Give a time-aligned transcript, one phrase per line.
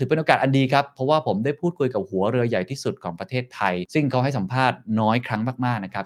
[0.00, 6.04] ถือเป็นโอกาสอันดีครับ เพราะว่าผมได้พูดคุยกับหัวเรือใหญ่ที่สุดของประเทศไทย ซึ่งเขาให้สัมภาษณ์น้อยครั้งมากๆนะครับ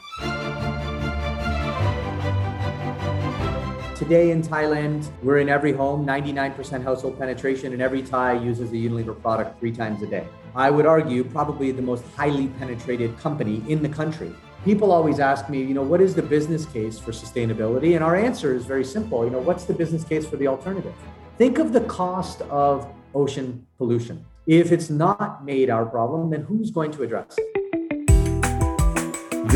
[4.03, 8.79] Today in Thailand, we're in every home, 99% household penetration, and every Thai uses a
[8.89, 10.27] Unilever product three times a day.
[10.67, 14.31] I would argue probably the most highly penetrated company in the country.
[14.71, 17.91] People always ask me, you know, what is the business case for sustainability?
[17.97, 19.19] And our answer is very simple.
[19.27, 20.95] You know, what's the business case for the alternative?
[21.43, 22.75] Think of the cost of
[23.14, 23.48] ocean
[23.78, 24.26] pollution.
[24.48, 27.48] If it's not made our problem, then who's going to address it?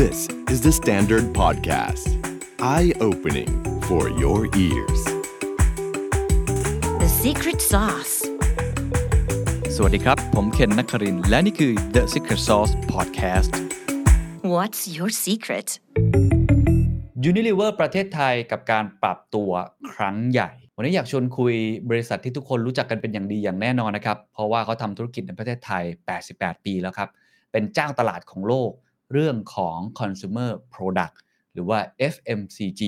[0.00, 2.06] This is the Standard Podcast.
[2.60, 3.50] Eye opening
[3.88, 5.00] for your ears.
[7.02, 8.14] The secret sauce.
[9.74, 13.52] สวัสดีครับ ผมเคนนักครินทร์และนี่คือ The Secret Sauce Podcast
[14.54, 15.68] What's your secret?
[17.30, 19.50] Unilever ประเทศไทยกับการปรับตัว
[19.92, 21.53] ครั้งใหญ่ วันนี้อยากชวนคุย
[21.89, 25.83] บริษัทที่ทุกคนรู้จักกันเป็นอย่างดีอย่างแน่นอนนะครับ เพราะว่าเขาทำธุรกิจในประเทศไทย
[26.25, 27.09] 88 ปีแล้วครับ
[27.51, 28.71] เป็นเจ้าตลาดของโลก
[29.13, 31.15] เรื่องของ consumer product
[31.53, 31.79] หรือว่า
[32.13, 32.81] FMCG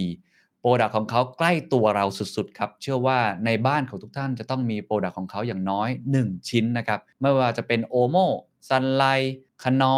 [0.59, 5.90] โปรดักของเขาใกล้ตัวเราสุดๆครับ เชื่อว่าในบ้านของทุกท่านจะต้องมีโปรดักของเขาอย่างน้อย
[6.22, 8.16] 1 ชิ้นนะครับ ไม่ว่าจะเป็นโอโม
[8.69, 9.03] ซันไล
[9.64, 9.97] คานอ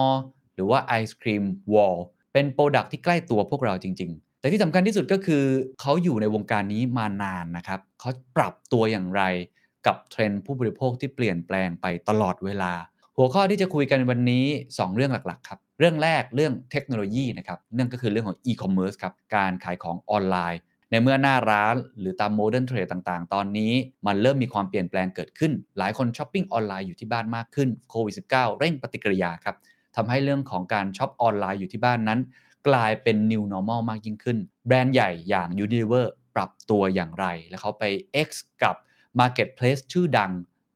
[0.55, 1.97] หรือว่าไอศครีมวอล
[2.33, 5.44] เป็นโปรดักที่ใกล้ตัวพวกเราจริง ๆ แต่ที่สำคัญที่สุดก็คือ
[5.82, 9.22] เขาอยู่ในวงการนี้มานานนะครับเขาปรับตัวอย่างไร
[9.88, 12.73] กับเทรนด์ผู้บริโภคที่เปลี่ยนแปลงไปตลอดเวลา
[13.17, 20.60] หัวข้อที่จะคุยกันวันนี้ 2 เรื่องหลักๆครับเรื่องแรกเรื่องเทคโนโลยีนะครับนั่นก็คือเรื่องของอีคอมเมิร์ซครับการขายของออนไลน์
[20.92, 23.72] ในเมื่อหน้าร้านหรือตามโมเดิร์นเทรดต่างๆ ตอนนี้
[24.08, 29.56] มันเริ่มมีความเปลี่ยนแปลงเกิดขึ้น หลายคนช้อปปิ้งออนไลน์อยู่ที่บ้านมากขึ้นโควิด -19 เร่งปฏิกิริยาครับ
[29.95, 32.20] ทำให้เรื่องของการช็อปออนไลน์อยู่ที่บ้านนั้น
[32.67, 37.83] กลายเป็น new normal มากยิ่งขึ้น แบรนด์ใหญ่อย่าง Unilever ปรับตัวอย่างไร แล้วเขาไป
[38.27, 38.29] X
[38.63, 38.75] กับ
[39.19, 40.31] Marketplace ชื่อดัง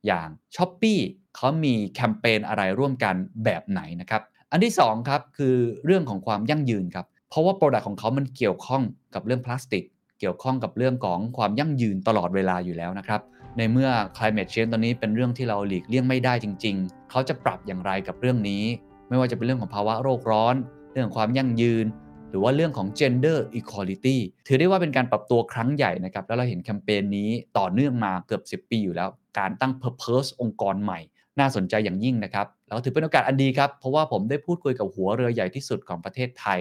[0.06, 1.00] อย่าง s h อ p e e
[1.36, 8.84] เขามีแคมเปญอะไรร่วมกันแบบไหนนะครับ อันที่2ครับคือเรื่องของความยั่งยืนครับ เพราะว่าโปรดักต์ของเขามันเกี่ยวข้อง
[9.14, 9.84] กับเรื่องพลาสติก
[10.20, 13.22] เกี่ยวข้องกับเรื่องของความยั่งยืนตลอดเวลาอยู่แล้วนะครับ
[13.58, 18.64] ในเมื่อ climate change ตอนนี้เป็นเรื่องที่เราหลีกเลี่ยงไม่ได้จริง ๆ เขาจะปรับอย่างไรกับเรื่องนี้
[19.10, 20.56] ไม่ว่าจะเป็นเรื่องของภาวะโลกร้อน
[20.94, 21.86] เรื่องของความยั่งยืน
[22.30, 24.18] หรือว่าเรื่องของ gender equality
[24.48, 29.10] ถือได้ว่าเป็นการปรับตัวครั้งใหญ่นะครับ แล้วเราเห็นแคมเปญนี้ต่อเนื่องมาเกือบ 10 ปีอยู่แล้ว
[29.40, 31.00] การตั้ง purpose องค์กรใหม่
[31.40, 36.60] น่าสนใจอย่างยิ่งนะครับ แล้วถือเป็นโอกาสอันดีครับ เพราะว่าผมได้พูดคุยกับหัวเรือใหญ่ที่สุดของประเทศไทย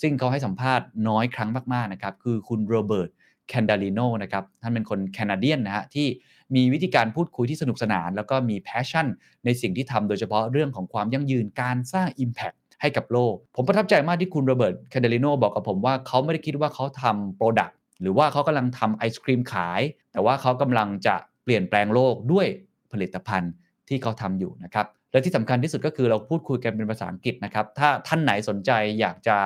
[0.00, 3.10] ซึ่งเขาให้สัมภาษณ์น้อยครั้งมากๆนะครับ คือคุณโรเบิร์ต
[3.48, 6.06] แคนดาลิโนนะครับ ท่านเป็นคนแคนาเดียนนะฮะที่
[6.54, 9.06] มีวิธีการพูดคุยที่สนุกสนาน แล้วก็มีแพชชั่น
[9.44, 19.80] ในสิ่งที่ทำโดยเฉพาะเรื่องของความยั่งยืนการสร้าง Impact ให้กับโลก ผมประทับใจมากที่คุณโรเบิร์ตแคนเดลิโนบอกกับผมว่าเขาไม่ได้คิดว่าเขาทำโปรดักต์หรือว่าเขากำลังทำไอศครีมขาย
[20.12, 21.14] แต่ว่าเขากำลังจะ
[21.44, 22.46] เปลี่ยนแปลงโลกด้วย
[22.92, 23.52] ผลิตภัณฑ์
[23.88, 28.70] ที่เขาทำอยู่นะครับและที่สำคัญที่สุดก็คือเราพูดคุยกันเป็นภาษาอังกฤษนะครับถ้าท่านไหนสนใจ
[29.00, 29.36] อยากจะ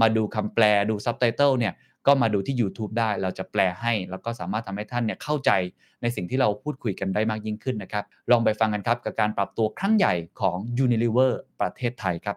[0.00, 1.74] มาดูคำแปลดูซับไตเติลเนี่ย
[2.06, 5.50] ก็มาดูที่ YouTube ได้เราจะแปลให้ แล้วก็สามารถทำให้ท่านเนี่ยเข้าใจ
[6.02, 12.36] ในสิ่งที่เราพูดคุยกันได้มากยิ่งขึ้นนะครับลองไปฟังกันครับกับการปรับตัวครั้งใหญ่ของ Unilever ประเทศไทยครับ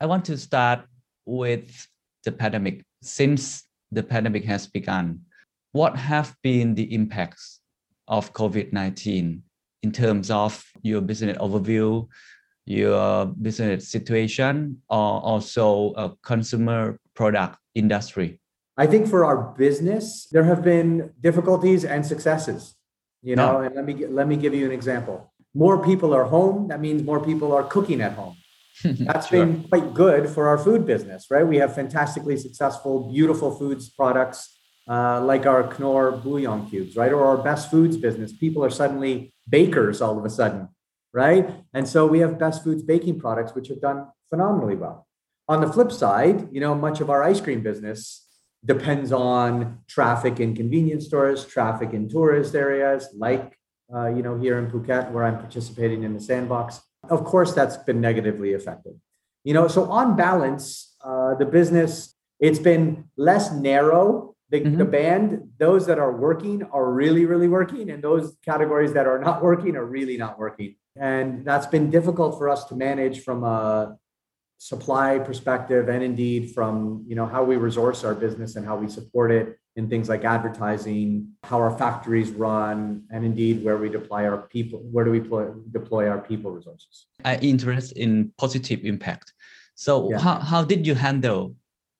[0.00, 0.80] I want to start
[1.26, 1.86] with
[2.24, 5.20] the pandemic since the pandemic has begun
[5.72, 7.60] what have been the impacts
[8.08, 9.40] of COVID-19
[9.82, 12.08] in terms of your business overview
[12.66, 18.38] your business situation or also a consumer product industry
[18.76, 22.76] I think for our business, there have been difficulties and successes.
[23.22, 23.66] You know, Yeah.
[23.66, 25.16] and let me let me give you an example.
[25.52, 26.68] More people are home.
[26.68, 28.36] That means more people are cooking at home.
[28.84, 29.44] That's Sure.
[29.44, 31.46] been quite good for our food business, right?
[31.46, 34.56] We have fantastically successful, beautiful foods products
[34.88, 37.12] uh, like our Knorr bouillon cubes, right?
[37.12, 38.32] Or our best foods business.
[38.32, 40.68] People are suddenly bakers all of a sudden,
[41.12, 41.48] right?
[41.72, 45.06] And so we have best foods baking products, which have done phenomenally well.
[45.48, 48.26] On the flip side, you know, much of our ice cream business
[48.64, 53.56] depends on traffic in convenience stores, traffic in tourist areas, like
[53.94, 56.80] uh, you know here in Phuket where I'm participating in the sandbox.
[57.08, 59.00] Of course, that's been negatively affected.
[59.44, 64.34] You know, so on balance, uh, the business it's been less narrow.
[64.48, 69.06] The, the band, those that are working are really, really working, and those categories that
[69.06, 70.74] are not working are really not working.
[70.96, 73.96] And that's been difficult for us to manage from a
[74.60, 78.86] supply perspective and indeed from you know how we resource our business and how we
[78.86, 84.22] support it in things like advertising how our factories run and indeed where we deploy
[84.28, 89.32] our people where do we deploy, deploy our people resources I interest in positive impact.
[89.76, 90.18] So Yeah.
[90.18, 91.56] how, how did you handle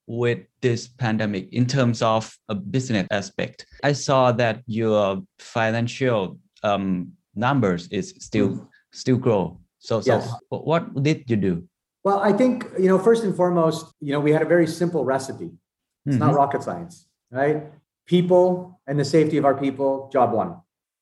[0.06, 3.64] with this pandemic in terms of a business aspect?
[3.82, 8.66] I saw that your financial um, numbers is still Mm.
[8.92, 9.42] still grow.
[9.78, 10.28] So so Yes.
[10.50, 11.54] what did you do?
[12.02, 15.04] Well, I think, you know, first and foremost, you know, we had a very simple
[15.04, 15.50] recipe.
[16.06, 16.36] It's not Mhm.
[16.36, 17.72] rocket science, right?
[18.06, 20.56] People and the safety of our people, job one,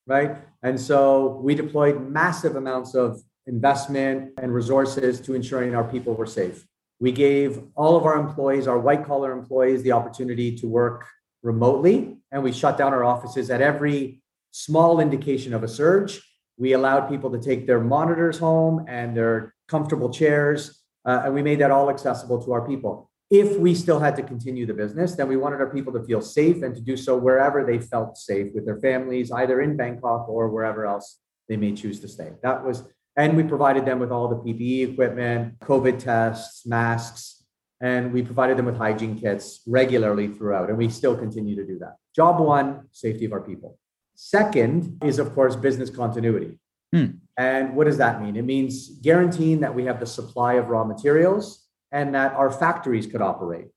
[0.06, 0.36] right?
[0.62, 6.26] And so we deployed massive amounts of investment and resources to ensuring our people were
[6.26, 6.66] safe.
[7.00, 11.06] We gave all of our employees, our white collar employees, the opportunity to work
[11.44, 16.20] remotely, and we shut down our offices at every small indication of a surge.
[16.58, 20.77] We allowed people to take their monitors home and their comfortable chairs,
[21.08, 23.10] uh, and we made that all accessible to our people.
[23.30, 26.20] If we still had to continue the business, then we wanted our people to feel
[26.20, 30.28] safe and to do so wherever they felt safe with their families, either in Bangkok
[30.28, 31.18] or wherever else
[31.48, 32.32] they may choose to stay.
[32.42, 32.84] That was,
[33.16, 37.42] and we provided them with all the PPE equipment, COVID tests, masks,
[37.80, 40.68] and we provided them with hygiene kits regularly throughout.
[40.68, 41.96] And we still continue to do that.
[42.14, 43.78] Job one, safety of our people.
[44.14, 46.58] Second is, of course, business continuity.
[46.92, 47.06] Hmm.
[47.36, 48.36] And what does that mean?
[48.36, 53.06] It means guaranteeing that we have the supply of raw materials and that our factories
[53.06, 53.68] could operate.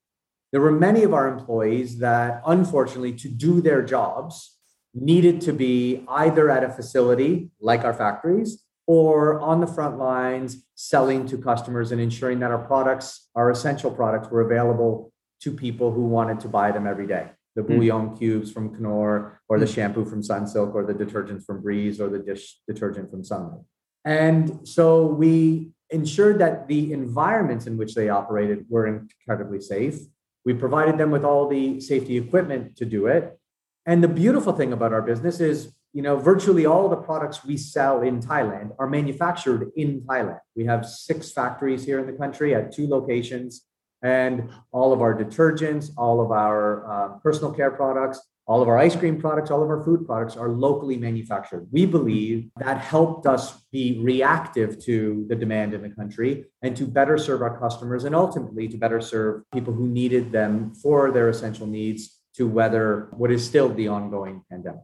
[0.52, 4.58] There were many of our employees that, unfortunately, to do their jobs,
[4.94, 10.66] needed to be either at a facility like our factories or on the front lines
[10.76, 15.92] selling to customers and ensuring that our products, our essential products, were available to people
[15.92, 17.30] who wanted to buy them every day.
[17.56, 17.68] The Mm.
[17.68, 19.74] bouillon cubes from Knorr, or the Mm.
[19.76, 23.66] shampoo from Sunsilk, or the detergents from Breeze, or the dish detergent from Sunlight.
[24.06, 30.00] And so we ensured that the environments in which they operated were incredibly safe.
[30.46, 33.38] We provided them with all the safety equipment to do it.
[33.86, 37.58] And the beautiful thing about our business is, you know, virtually all the products we
[37.58, 40.40] sell in Thailand are manufactured in Thailand.
[40.56, 43.68] We have six factories here in the country at two locations,
[44.04, 48.78] and all of our detergents, all of our uh, personal care products, all of our
[48.78, 51.68] ice cream products, all of our food products are locally manufactured.
[51.72, 56.86] We believe that helped us be reactive to the demand in the country and to
[56.86, 61.30] better serve our customers and ultimately to better serve people who needed them for their
[61.30, 64.82] essential needs to weather what is still the ongoing pandemic.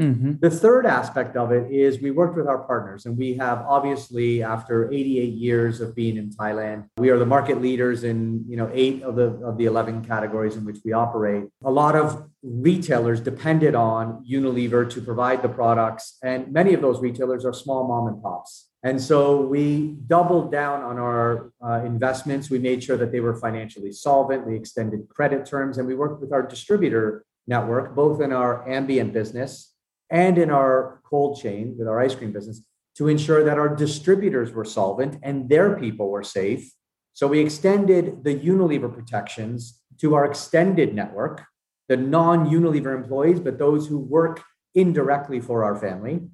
[0.00, 0.40] Mhm.
[0.40, 4.42] The third aspect of it is we worked with our partners, and we have obviously,
[4.42, 8.70] after 88 years of being in Thailand, we are the market leaders in you know
[8.72, 11.44] eight of the of the 11 categories in which we operate.
[11.64, 17.00] A lot of retailers depended on Unilever to provide the products, and many of those
[17.00, 18.70] retailers are small mom and pops.
[18.82, 22.50] And so we doubled down on our uh, investments.
[22.50, 24.46] We made sure that they were financially solvent.
[24.46, 29.12] We extended credit terms, and we worked with our distributor network, both in our ambient
[29.12, 29.71] business
[30.12, 32.62] and in our cold chain with our ice cream business
[32.94, 36.70] to ensure that our distributors were solvent and their people were safe.
[37.14, 41.42] So we extended the Unilever protections to our extended network,
[41.88, 44.42] the non Unilever employees, but those who work
[44.74, 46.28] indirectly for our family,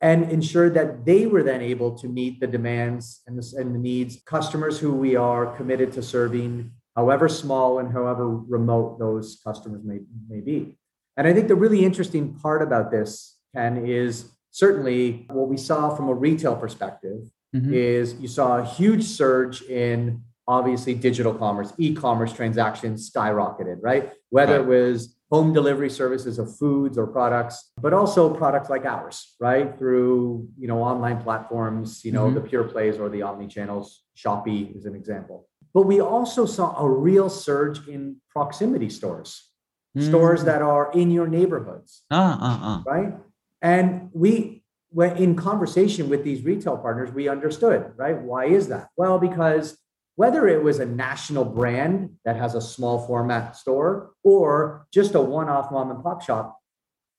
[0.00, 3.78] and ensured that they were then able to meet the demands and the, and the
[3.78, 9.82] needs customers who we are committed to serving, however small and however remote those customers
[9.84, 10.76] may, may be.
[11.16, 15.94] And I think the really interesting part about this, Ken, is certainly what we saw
[15.94, 17.72] from a retail perspective Mhm.
[17.72, 24.12] is you saw a huge surge in obviously digital commerce, e-commerce transactions skyrocketed, right?
[24.30, 29.34] Whether it was home delivery services of foods or products, but also products like ours,
[29.40, 29.76] right?
[29.76, 32.34] Through, you know, online platforms, you know, Mhm.
[32.34, 35.48] the pure plays or the omni channels, Shopee is an example.
[35.74, 39.50] But we also saw a real surge in proximity stores,
[39.98, 40.44] stores Mm.
[40.44, 42.90] that are in your neighborhoods Ah, ah, ah.
[42.90, 43.14] right?
[43.62, 48.20] And we, when in conversation with these retail partners, we understood, right?
[48.20, 48.88] Why is that?
[48.96, 49.78] Well, because
[50.16, 55.20] whether it was a national brand that has a small format store or just a
[55.20, 56.58] one off mom and pop shop,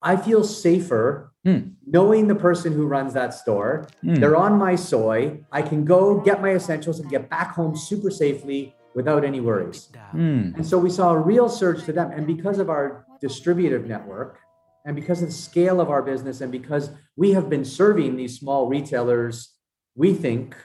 [0.01, 1.59] I feel safer Hmm.
[1.85, 3.87] knowing the person who runs that store.
[4.03, 4.19] Mm.
[4.19, 5.43] They're on my soi.
[5.51, 9.89] I can go get my essentials and get back home super safely without any worries.
[10.11, 10.55] Mm.
[10.55, 12.09] And so we saw a real surge to them.
[12.09, 14.39] And because of our distributive network,
[14.85, 18.33] and because of the scale of our business, and because we have been serving these
[18.39, 19.53] small retailers,
[19.93, 20.55] we think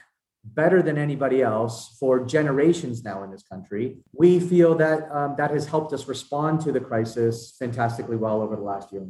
[0.43, 3.85] better than anybody else for generations now in this country,
[4.21, 8.55] we feel that um, that has helped us respond to the crisis fantastically well over
[8.55, 9.05] the last year.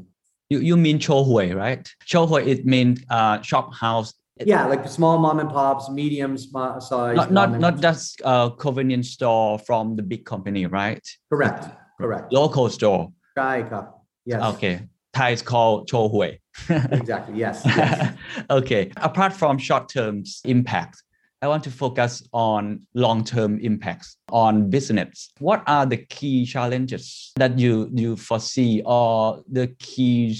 [0.49, 1.83] You you mean chohui, right?
[2.11, 4.09] Chohui it means uh shop house.
[4.39, 7.15] Yeah, like small mom and pops, medium size.
[7.15, 11.01] Not not not just a convenience store from the big company, right?
[11.29, 11.67] correct,
[11.99, 12.33] correct.
[12.33, 13.11] Local store.
[13.35, 14.05] Cup.
[14.25, 14.41] Yes.
[14.55, 14.87] Okay.
[15.13, 16.39] Thai is called chohui.
[16.69, 17.37] Exactly.
[17.37, 17.61] Yes.
[17.65, 18.15] yes.
[18.49, 18.91] okay.
[18.97, 21.03] Apart from short-term impact,
[21.41, 25.29] I want to focus on long-term impacts on business.
[25.39, 30.37] What are the key challenges that you you foresee or the key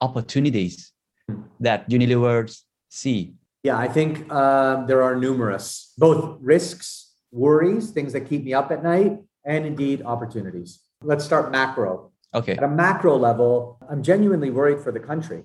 [0.00, 0.92] opportunities
[1.28, 1.42] hmm.
[1.60, 2.48] that Unilever
[2.96, 3.34] see?
[3.62, 8.70] Yeah, I think um, there are numerous, both risks, worries, things that keep me up
[8.70, 10.80] at night, and indeed opportunities.
[11.02, 12.12] Let's start macro.
[12.34, 12.52] Okay.
[12.52, 15.44] At a macro level, I'm genuinely worried for the country.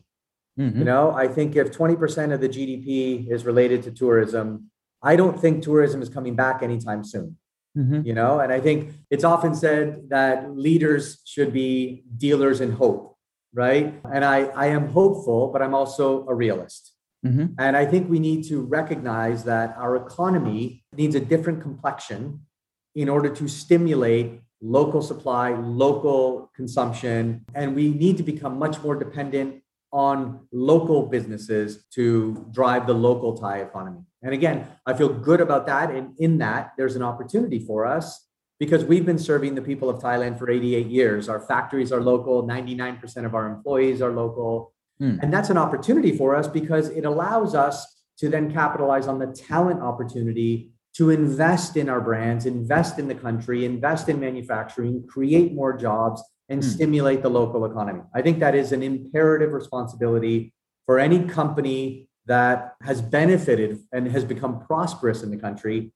[0.60, 0.77] Mhm.
[0.79, 4.70] You know, I think if 20% of the GDP is related to tourism,
[5.01, 7.38] I don't think tourism is coming back anytime soon.
[7.77, 8.05] Mhm.
[8.05, 13.15] You know, and I think it's often said that leaders should be dealers in hope,
[13.53, 14.00] right?
[14.13, 16.93] And I, I am hopeful, but I'm also a realist.
[17.25, 17.56] Mhm.
[17.58, 22.42] And I think we need to recognize that our economy needs a different complexion
[22.96, 27.46] in order to stimulate local supply, local consumption.
[27.56, 29.62] And we need to become much more dependent
[29.94, 34.06] on local businesses to drive the local Thai economy.
[34.22, 35.92] And again, I feel good about that.
[35.92, 38.28] And in that, there's an opportunity for us
[38.60, 41.28] because we've been serving the people of Thailand for 88 years.
[41.28, 44.74] Our factories are local, 99% of our employees are local.
[45.01, 45.17] Hmm.
[45.22, 49.27] And that's an opportunity for us because it allows us to then capitalize on the
[49.27, 55.53] talent opportunity to invest in our brands, invest in the country, invest in manufacturing, create
[55.53, 56.70] more jobs, and Hmm.
[56.70, 58.01] stimulate the local economy.
[58.13, 60.53] I think that is an imperative responsibility
[60.86, 65.91] for any company that has benefited and has become prosperous in the country.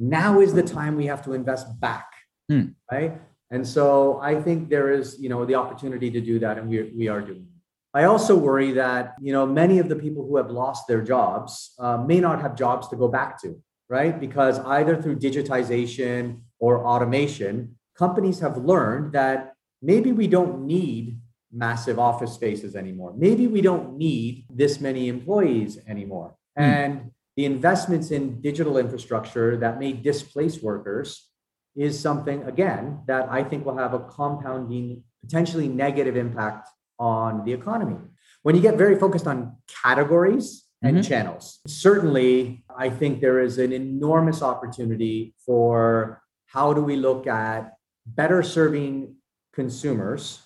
[0.00, 2.08] Now is the time we have to invest back,
[2.50, 2.68] Hmm.
[2.90, 3.20] right?
[3.50, 6.92] And so I think there is, you know, the opportunity to do that, and we
[6.96, 7.46] we are doing.
[7.94, 11.74] I also worry that you know many of the people who have lost their jobs
[11.78, 14.18] uh, may not have jobs to go back to, right?
[14.18, 21.18] Because either through digitization or automation, companies have learned that maybe we don't need
[21.50, 23.14] massive office spaces anymore.
[23.16, 26.36] Maybe we don't need this many employees anymore.
[26.56, 26.62] Hmm.
[26.62, 31.30] And the investments in digital infrastructure that may displace workers
[31.76, 37.52] is something, again, that I think will have a compounding, potentially negative impact on the
[37.52, 37.96] economy.
[38.42, 41.04] When you get very focused on categories and Mhm.
[41.08, 47.74] channels, certainly I think there is an enormous opportunity for how do we look at
[48.06, 49.16] better serving
[49.52, 50.40] consumers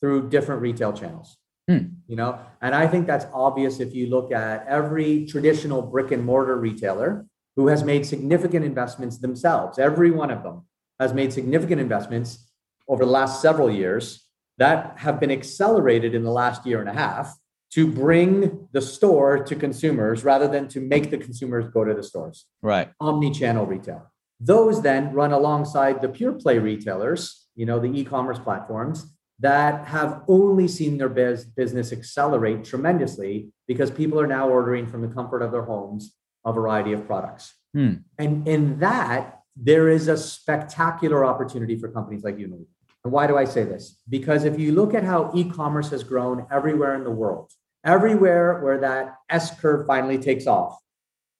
[0.00, 1.36] through different retail channels.
[1.68, 1.78] Hmm.
[2.06, 6.24] You know, and I think that's obvious if you look at every traditional brick and
[6.24, 9.78] mortar retailer who has made significant investments themselves.
[9.78, 10.62] Every one of them
[11.00, 12.50] has made significant investments
[12.88, 14.27] over the last several years
[14.58, 17.34] that have been accelerated in the last year and a half
[17.70, 22.02] to bring the store to consumers rather than to make the consumers go to the
[22.02, 22.90] stores Right.
[23.00, 24.10] omni-channel retail.
[24.40, 30.22] Those then run alongside the pure play retailers, you know, the e-commerce platforms that have
[30.28, 35.42] only seen their biz- business accelerate tremendously because people are now ordering from the comfort
[35.42, 37.54] of their homes a variety of products.
[37.74, 37.94] Hmm.
[38.18, 42.66] And in that, there is a spectacular opportunity for companies like Unilever.
[43.04, 44.00] And why do I say this?
[44.08, 47.50] Because if you look at how e-commerce has grown everywhere in the world,
[47.84, 50.78] everywhere where that S curve finally takes off,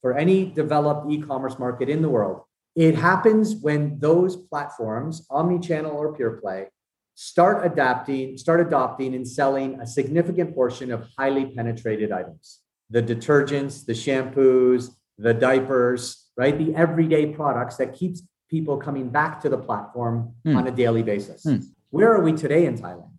[0.00, 2.42] for any developed e-commerce market in the world,
[2.76, 6.68] it happens when those platforms, omni-channel or pure play,
[7.16, 12.60] start adapting, start adopting and selling a significant portion of highly penetrated items.
[12.90, 16.56] The detergents, the shampoos, the diapers, right?
[16.56, 20.56] The everyday products that keeps people coming back to the platform Hmm.
[20.56, 21.42] on a daily basis.
[21.44, 21.56] Hmm.
[21.90, 23.10] Where are we today in Thailand?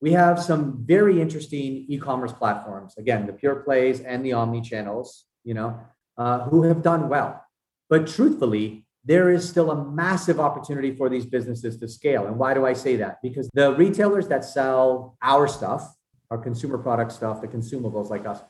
[0.00, 2.94] We have some very interesting e-commerce platforms.
[2.96, 5.78] Again, the pure plays and the omni channels, you know,
[6.16, 7.42] uh, who have done well.
[7.90, 12.26] But truthfully, there is still a massive opportunity for these businesses to scale.
[12.26, 13.18] And why do I say that?
[13.22, 15.94] Because the retailers that sell our stuff,
[16.30, 18.40] our consumer product stuff, the consumables like us,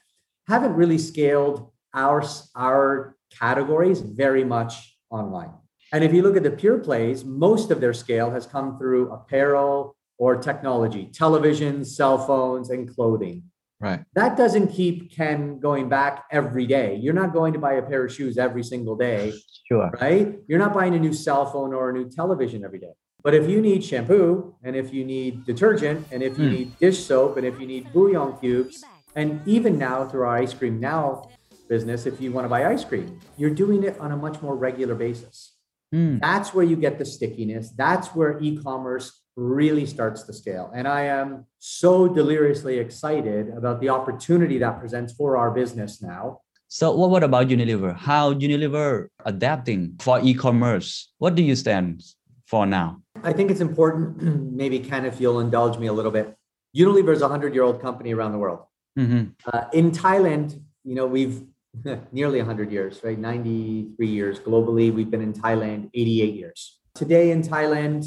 [0.49, 2.23] haven't really scaled our,
[2.57, 5.53] our categories very much online.
[5.93, 9.11] And if you look at the pure plays, most of their scale has come through
[9.11, 13.45] apparel or technology, televisions, cell phones, and clothing.
[13.81, 14.01] Right.
[14.15, 16.97] That doesn't keep Ken going back every day.
[16.97, 19.33] You're not going to buy a pair of shoes every single day,
[19.69, 19.91] Sure.
[20.01, 20.37] right?
[20.49, 22.93] You're not buying a new cell phone or a new television every day.
[23.23, 26.55] But if you need shampoo, and if you need detergent, and if you Hmm.
[26.55, 30.55] need dish soap, and if you need bouillon cubes, and even now through our ice
[30.55, 31.29] cream now
[31.69, 34.57] business, if you want to buy ice cream, you're doing it on a much more
[34.57, 35.53] regular basis.
[35.93, 36.19] Hmm.
[36.19, 37.71] That's where you get the stickiness.
[37.71, 40.71] That's where e-commerce really starts to scale.
[40.75, 46.41] And I am so deliriously excited about the opportunity that presents for our business now.
[46.67, 47.97] So what, what about Unilever?
[47.97, 51.13] How Unilever adapting for e-commerce?
[51.19, 52.03] What do you stand
[52.47, 53.01] for now?
[53.23, 54.21] I think it's important,
[54.53, 56.37] maybe Ken, if you'll indulge me a little bit.
[56.77, 58.61] Unilever is a 100-year-old company around the world.
[58.99, 59.33] Mhm.
[59.51, 61.43] Uh, in Thailand, you know, we've
[62.13, 63.19] nearly 100 years, right?
[63.19, 64.93] 93 years globally.
[64.93, 66.79] We've been in Thailand 88 years.
[66.95, 68.07] Today in Thailand,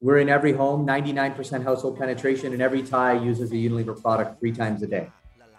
[0.00, 4.52] we're in every home, 99% household penetration, and every Thai uses a Unilever product three
[4.52, 5.10] times a day.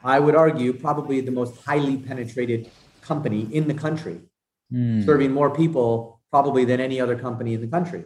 [0.04, 2.70] I would argue, probably the most highly penetrated
[3.02, 4.22] company in the country,
[4.72, 5.02] Hmm.
[5.02, 8.06] serving more people probably than any other company in the country.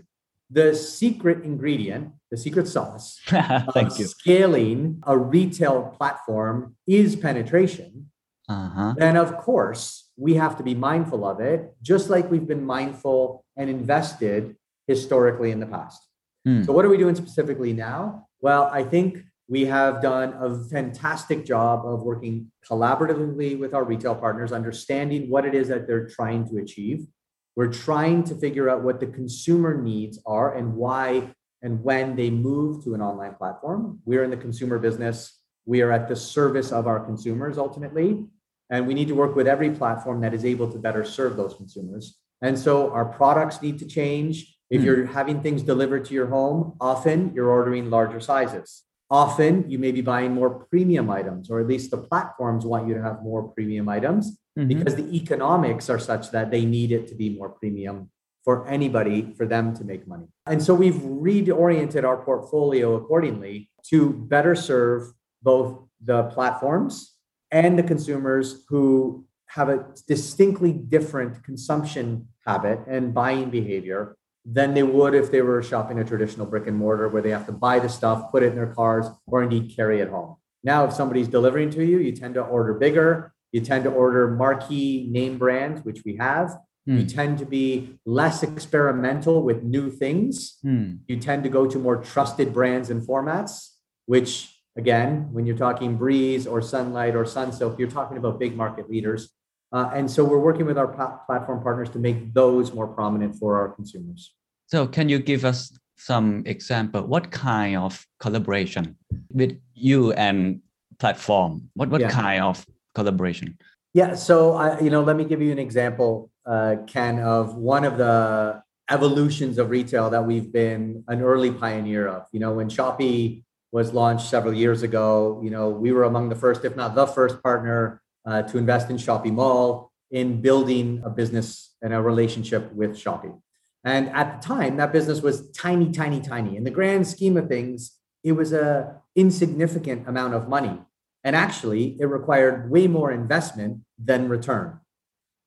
[0.49, 4.05] The secret ingredient, the secret sauce Thank of you.
[4.05, 8.09] scaling a retail platform is penetration.
[8.53, 8.93] Uh-huh.
[8.97, 13.45] Then, of course, we have to be mindful of it, just like we've been mindful
[13.57, 14.55] and invested
[14.87, 15.99] historically in the past.
[16.45, 16.63] Hmm.
[16.63, 18.27] So, what are we doing specifically now?
[18.41, 24.15] Well, I think we have done a fantastic job of working collaboratively with our retail
[24.15, 27.07] partners, understanding what it is that they're trying to achieve.
[27.55, 32.29] We're trying to figure out what the consumer needs are and why and when they
[32.29, 33.99] move to an online platform.
[34.05, 35.39] We're in the consumer business.
[35.65, 38.25] We are at the service of our consumers ultimately.
[38.73, 41.53] And we need to work with every platform that is able to better serve those
[41.53, 42.17] consumers.
[42.41, 44.57] And so our products need to change.
[44.71, 44.85] If Hmm.
[44.87, 48.81] you're having things delivered to your home, often you're ordering larger sizes.
[49.11, 52.95] Often you may be buying more premium items, or at least the platforms want you
[52.95, 54.67] to have more premium items Mhm.
[54.67, 58.09] because the economics are such that they need it to be more premium
[58.43, 60.29] for anybody for them to make money.
[60.47, 60.95] And so we've
[61.29, 65.13] reoriented our portfolio accordingly to better serve
[65.43, 67.12] both the platforms
[67.53, 74.83] and the consumers who have a distinctly different consumption habit and buying behavior than they
[74.83, 77.79] would if they were shopping a traditional brick and mortar where they have to buy
[77.79, 80.35] the stuff, put it in their cars, or indeed carry it home.
[80.63, 83.31] Now, if somebody's delivering to you, you tend to order bigger.
[83.51, 86.57] You tend to order marquee name brands, which we have.
[86.85, 87.07] You Hmm.
[87.07, 90.57] tend to be less experimental with new things.
[90.63, 90.95] Hmm.
[91.07, 95.95] You tend to go to more trusted brands and formats, which again, when you're talking
[95.95, 99.29] Breeze or Sunlight or sun Sunsilk, you're talking about big market leaders.
[99.71, 103.35] Uh, and so we're working with our pla- platform partners to make those more prominent
[103.35, 104.33] for our consumers.
[104.67, 107.05] So can you give us some example?
[107.05, 108.95] What kind of collaboration
[109.31, 110.61] with you and
[110.99, 111.69] platform?
[111.73, 112.09] What what Yeah.
[112.09, 112.65] kind of
[112.95, 113.57] collaboration?
[113.93, 114.15] Yeah.
[114.15, 117.97] So, I, you know, let me give you an example, uh, Ken, of one of
[117.97, 122.27] the evolutions of retail that we've been an early pioneer of.
[122.31, 126.35] You know, when Shopee was launched several years ago, you know, we were among the
[126.35, 131.09] first, if not the first partner uh, to invest in Shopee Mall in building a
[131.09, 133.35] business and a relationship with Shopee.
[133.83, 136.55] And at the time, that business was tiny, tiny, tiny.
[136.55, 140.79] In the grand scheme of things, it was a insignificant amount of money.
[141.23, 144.79] And actually, it required way more investment than return.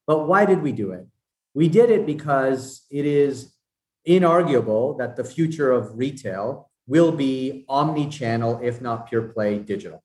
[0.05, 1.07] But why did we do it?
[1.55, 3.55] We did it because it is
[4.07, 10.03] inarguable that the future of retail will be omni channel, if not pure play digital.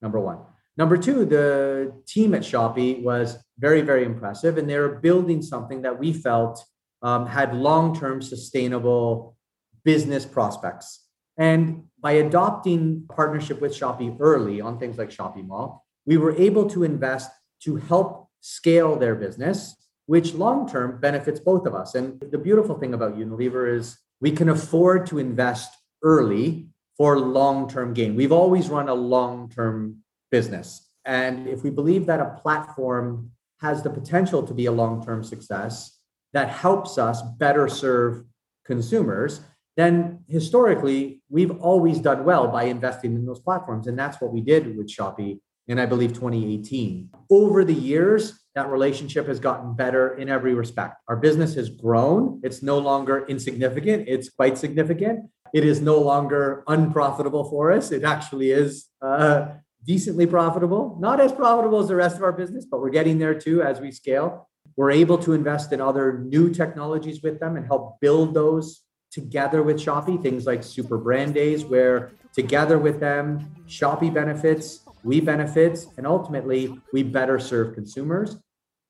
[0.00, 0.38] Number one.
[0.76, 5.82] Number two, the team at Shopee was very, very impressive, and they were building something
[5.82, 6.64] that we felt
[7.02, 9.36] um, had long term sustainable
[9.84, 11.06] business prospects.
[11.36, 16.68] And by adopting partnership with Shopee early on things like Shopee Mall, we were able
[16.70, 17.30] to invest
[17.64, 21.94] to help scale their business, which long term benefits both of us.
[21.94, 25.72] And the beautiful thing about Unilever is we can afford to invest
[26.02, 28.14] early for long term gain.
[28.16, 29.98] We've always run a long term
[30.30, 30.88] business.
[31.04, 35.24] And if we believe that a platform has the potential to be a long term
[35.24, 35.98] success
[36.32, 38.24] that helps us better serve
[38.64, 39.40] consumers,
[39.76, 43.86] then historically we've always done well by investing in those platforms.
[43.86, 47.10] And that's what we did with Shopee in, I believe, 2018.
[47.30, 50.96] Over the years, that relationship has gotten better in every respect.
[51.08, 52.40] Our business has grown.
[52.42, 55.30] It's no longer insignificant, it's quite significant.
[55.52, 57.92] It is no longer unprofitable for us.
[57.92, 59.48] It actually is uh,
[59.84, 63.34] decently profitable, not as profitable as the rest of our business, but we're getting there
[63.34, 64.48] too as we scale.
[64.76, 69.62] We're able to invest in other new technologies with them and help build those together
[69.62, 75.84] with Shopee, things like super brand days, where together with them, Shopee benefits, we benefit,
[75.98, 78.38] and ultimately we better serve consumers.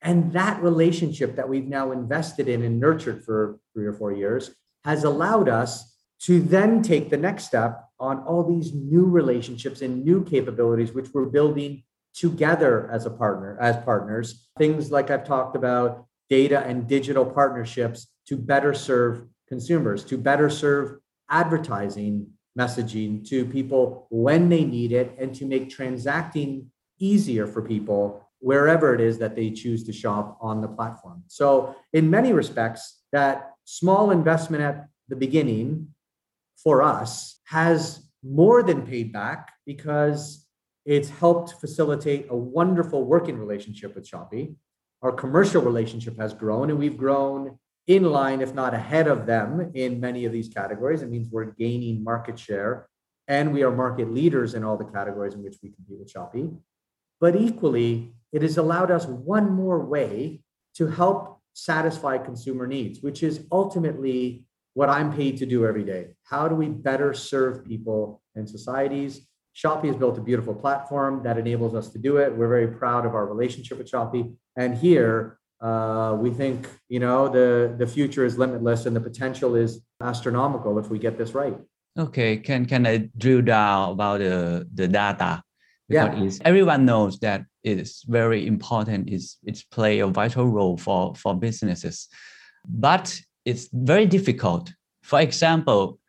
[0.01, 4.51] And that relationship that we've now invested in and nurtured for three or four years
[4.85, 5.92] has allowed us
[6.23, 11.13] to then take the next step on all these new relationships and new capabilities, which
[11.13, 11.83] we're building
[12.13, 14.47] together as a partner, as partners.
[14.57, 20.49] Things like I've talked about, data and digital partnerships to better serve consumers, to better
[20.49, 27.61] serve advertising messaging to people when they need it, and to make transacting easier for
[27.61, 31.23] people wherever it is that they choose to shop on the platform.
[31.27, 35.92] So, in many respects, that small investment at the beginning
[36.63, 40.47] for us has more than paid back because
[40.85, 44.55] it's helped facilitate a wonderful working relationship with Shopee.
[45.01, 49.71] Our commercial relationship has grown, and we've grown in line, if not ahead of them,
[49.73, 51.01] in many of these categories.
[51.01, 52.87] It means we're gaining market share,
[53.27, 56.57] and we are market leaders in all the categories in which we compete with Shopee.
[57.19, 60.41] But equally, it has allowed us one more way
[60.75, 66.07] to help satisfy consumer needs, which is ultimately what I'm paid to do every day.
[66.23, 69.27] How do we better serve people and societies?
[69.55, 72.35] Shopee has built a beautiful platform that enables us to do it.
[72.35, 74.33] We're very proud of our relationship with Shopee.
[74.57, 79.55] And here, uh, we think you know the the future is limitless and the potential
[79.55, 81.55] is astronomical if we get this right.
[81.97, 85.43] Okay, can can I drill down about the the data?
[85.87, 86.23] Because Yeah.
[86.25, 89.09] it's, everyone knows that it is very important.
[89.09, 92.07] It's it's play a vital role for for businesses,
[92.67, 94.71] but it's very difficult.
[95.03, 95.99] For example,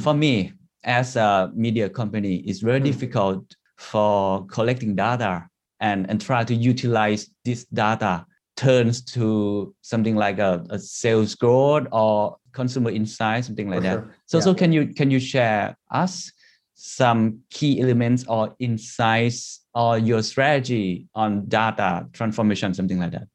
[0.00, 0.52] for me
[0.84, 2.84] as a media company, it's very Mm.
[2.84, 5.46] difficult for collecting data
[5.80, 8.24] and and try to utilize this data
[8.56, 13.92] turns to something like a, a sales growth or consumer insight, something like For that.
[13.92, 14.14] sure.
[14.26, 14.44] So, Yeah.
[14.44, 16.32] so can you can you share us
[16.74, 23.28] some key elements or insights or your strategy on data transformation, something like that?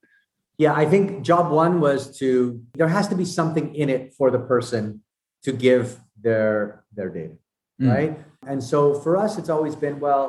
[0.64, 4.32] Yeah, I think job one was to there has to be something in it for
[4.32, 5.02] the person
[5.46, 7.36] to give their their data,
[7.82, 7.90] Mm.
[7.96, 8.14] right?
[8.52, 10.26] And so for us, it's always been well,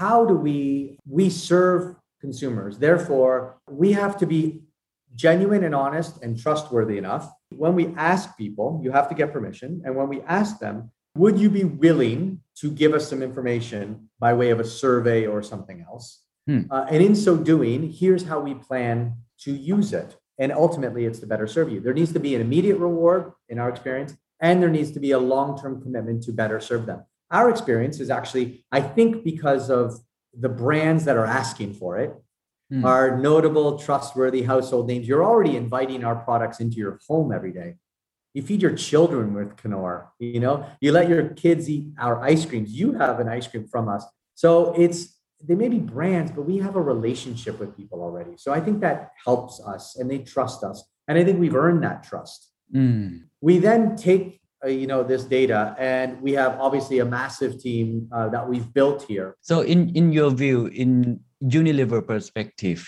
[0.00, 1.80] how do we we serve
[2.24, 2.72] consumers?
[2.86, 3.32] Therefore,
[3.82, 4.40] we have to be
[5.26, 7.24] genuine and honest and trustworthy enough.
[7.64, 10.76] When we ask people, you have to get permission, and when we ask them,
[11.22, 12.20] would you be willing
[12.60, 16.06] to give us some information by way of a survey or something else?
[16.48, 16.62] Hmm.
[16.74, 18.96] Uh, and in so doing, here's how we plan
[19.44, 20.16] to use it.
[20.38, 21.80] And ultimately, it's to better serve you.
[21.80, 25.10] There needs to be an immediate reward in our experience, and there needs to be
[25.10, 27.04] a long term commitment to better serve them.
[27.30, 30.00] Our experience is actually, I think, because of
[30.38, 32.14] the brands that are asking for it,
[32.70, 32.84] Hmm.
[32.84, 35.08] are notable, trustworthy household names.
[35.08, 37.74] You're already inviting our products into your home every day.
[38.32, 42.46] You feed your children with Knorr, you know, you let your kids eat our ice
[42.46, 42.70] creams.
[42.70, 44.04] You have an ice cream from us.
[44.36, 48.32] So it's, they may be brands, but we have a relationship with people already.
[48.36, 50.84] So I think that helps us and they trust us.
[51.08, 52.50] And I think we've earned that trust.
[52.74, 53.24] Mm.
[53.40, 58.08] We then take, uh, you know, this data and we have obviously a massive team
[58.12, 59.36] uh, that we've built here.
[59.40, 62.86] So, in in your view, in Unilever perspective,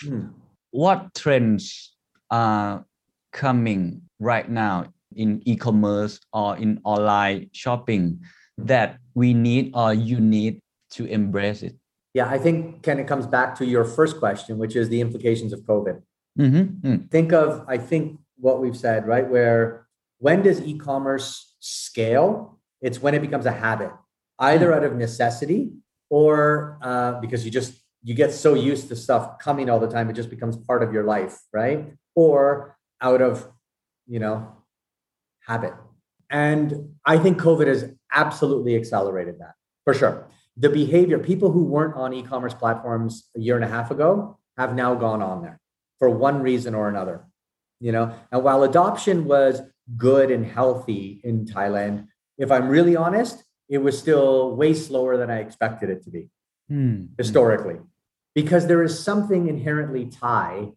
[0.70, 1.96] what trends
[2.30, 2.84] are
[3.32, 8.20] coming right now in e-commerce or in online shopping
[8.58, 10.60] that we need or you need
[10.90, 11.76] to embrace it?
[12.14, 15.52] Yeah, I think, Ken, it comes back to your first question, which is the implications
[15.52, 16.02] of COVID.
[16.38, 16.86] Mm-hmm.
[16.86, 17.10] Mm.
[17.10, 19.26] Think of, I think, what we've said, right?
[19.28, 19.86] Where
[20.18, 22.58] when does e commerce scale?
[22.80, 23.92] It's when it becomes a habit,
[24.38, 25.72] either out of necessity
[26.10, 30.10] or uh, because you just you get so used to stuff coming all the time,
[30.10, 31.94] it just becomes part of your life, right?
[32.16, 33.46] Or out of,
[34.08, 34.56] you know,
[35.46, 35.74] habit.
[36.28, 40.26] And I think COVID has absolutely accelerated that for sure.
[40.56, 44.38] The behavior, people who weren't on e commerce platforms a year and a half ago
[44.58, 45.60] have now gone on there
[45.98, 47.24] for one reason or another.
[47.80, 49.60] You know, and while adoption was
[49.96, 52.06] good and healthy in Thailand,
[52.38, 56.28] if I'm really honest, it was still way slower than I expected it to be
[56.70, 57.08] Mm.
[57.18, 57.78] historically
[58.34, 60.72] because there is something inherently Thai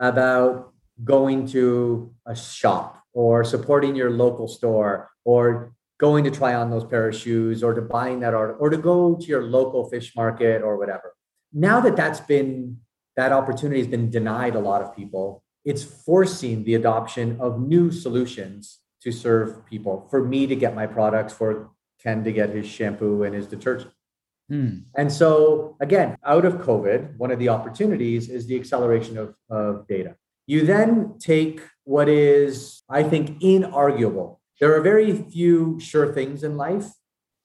[0.00, 6.70] about going to a shop or supporting your local store or going to try on
[6.70, 9.88] those pair of shoes or to buying that art or to go to your local
[9.88, 11.14] fish market or whatever.
[11.52, 12.78] Now that that's been
[13.16, 17.90] that opportunity has been denied a lot of people, it's forcing the adoption of new
[17.90, 20.06] solutions to serve people.
[20.10, 21.70] For me to get my products, for
[22.02, 23.92] Ken to get his shampoo and his detergent.
[24.50, 24.84] Mm.
[24.96, 29.86] And so, again, out of COVID, one of the opportunities is the acceleration of, of
[29.86, 30.16] data.
[30.46, 34.38] You then take what is, I think, inarguable.
[34.60, 36.86] There are very few sure things in life,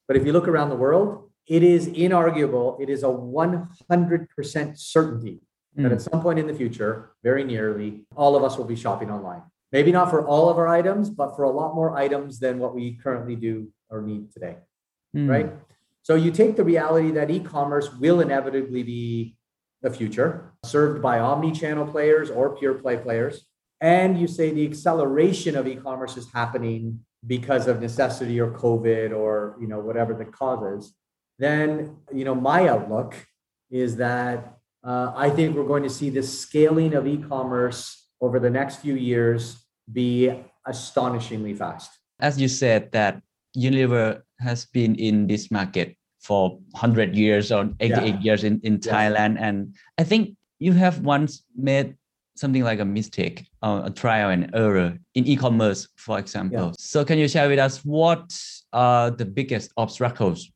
[0.06, 2.80] but if you look around the world, it is inarguable.
[2.80, 5.40] It is a 100% certainty
[5.76, 5.92] that Mm.
[5.92, 9.42] at some point in the future, very nearly, all of us will be shopping online.
[9.72, 12.74] Maybe not for all of our items, but for a lot more items than what
[12.74, 14.56] we currently do or need today
[15.14, 15.28] Mm.
[15.28, 15.52] right?
[16.02, 19.36] So you take the reality that e-commerce will inevitably be
[19.82, 23.46] the future, served by omni-channel players or pure play players,
[23.80, 29.56] and you say the acceleration of e-commerce is happening because of necessity or COVID or
[29.60, 30.94] you know whatever the cause is.
[31.38, 33.14] Then you know my outlook
[33.70, 38.50] is that uh, I think we're going to see the scaling of e-commerce over the
[38.50, 40.32] next few years be
[40.66, 41.90] astonishingly fast.
[42.18, 43.20] As you said that
[43.56, 48.78] Unilever has been in this market for 100 years or 88 years in, in.
[48.78, 49.40] Thailand.
[49.40, 51.96] And I think you have once made
[52.36, 56.66] something like a mistake a trial and error in e-commerce, for example.
[56.66, 56.72] Yeah.
[56.78, 58.32] So can you share with us what
[58.72, 60.50] are the biggest obstacles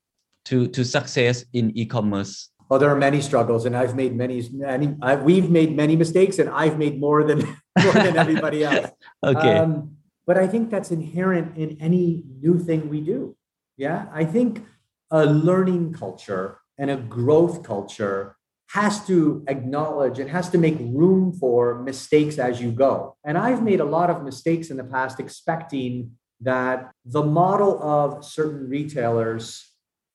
[0.46, 4.48] to, to success in e-commerce Oh, there are many struggles, and I've made many.
[4.50, 7.40] many I, we've made many mistakes, and I've made more than
[7.84, 8.90] more than everybody else.
[9.24, 13.36] okay Um, but I think that's inherent in any new thing we do.
[13.76, 14.64] Yeah, I think
[15.10, 18.36] a learning culture and a growth culture
[18.74, 23.16] has to acknowledge and has to make room for mistakes as you go.
[23.22, 26.10] And I've made a lot of mistakes in the past, expecting
[26.40, 29.70] that the model of certain retailers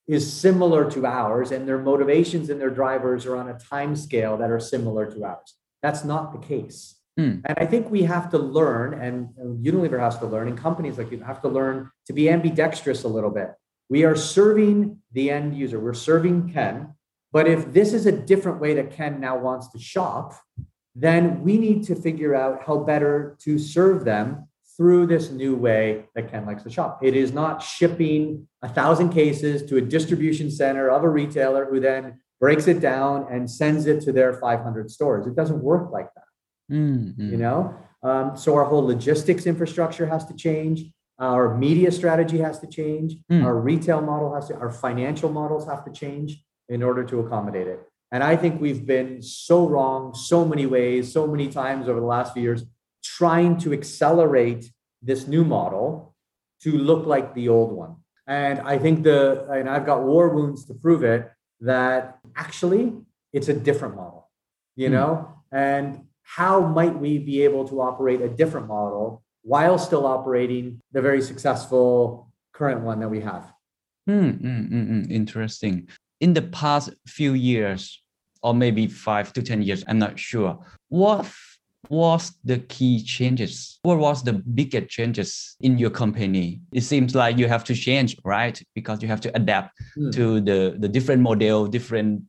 [0.09, 4.35] is similar to ours and their motivations and their drivers are on a time scale
[4.35, 5.55] that are similar to ours.
[5.81, 6.95] That's not the case.
[7.17, 7.39] Hmm.
[7.45, 9.29] And I think we have to learn, and
[9.63, 13.07] Unilever has to learn, and companies like you have to learn to be ambidextrous a
[13.07, 13.53] little bit.
[13.89, 16.95] We are serving the end user, we're serving Ken.
[17.31, 20.33] But if this is a different way that Ken now wants to shop,
[20.95, 26.05] then we need to figure out how better to serve them through this new way
[26.15, 26.99] that Ken likes to shop.
[27.03, 31.79] It is not shipping a thousand cases to a distribution center of a retailer who
[31.79, 35.27] then breaks it down and sends it to their 500 stores.
[35.27, 37.31] It doesn't work like that, Mm, mm.
[37.31, 37.75] you know?
[38.01, 40.85] Um, so our whole logistics infrastructure has to change.
[41.19, 43.15] Our media strategy has to change.
[43.29, 43.43] Mm.
[43.43, 47.67] Our retail model has to, our financial models have to change in order to accommodate
[47.67, 47.79] it.
[48.11, 52.05] And I think we've been so wrong so many ways, so many times over the
[52.05, 52.63] last few years,
[53.03, 56.15] trying to accelerate this new model
[56.61, 57.97] to look like the old one.
[58.27, 62.93] And I think the, and I've got war wounds to prove it, that actually
[63.33, 64.29] it's a different model,
[64.75, 64.93] you Hmm.
[64.93, 65.33] know?
[65.51, 71.01] And how might we be able to operate a different model while still operating the
[71.01, 73.51] very successful current one that we have?
[74.05, 75.87] Hmm, mm, mm, mm, interesting.
[76.19, 78.01] In the past few years,
[78.43, 80.59] or maybe five to 10 years, I'm not sure.
[80.89, 81.25] What
[81.89, 83.79] was the key changes?
[83.83, 86.61] What was the biggest changes in your company?
[86.73, 88.61] It seems like you have to change, right?
[88.75, 90.11] Because you have to adapt Hmm.
[90.11, 92.23] to the, the different model, different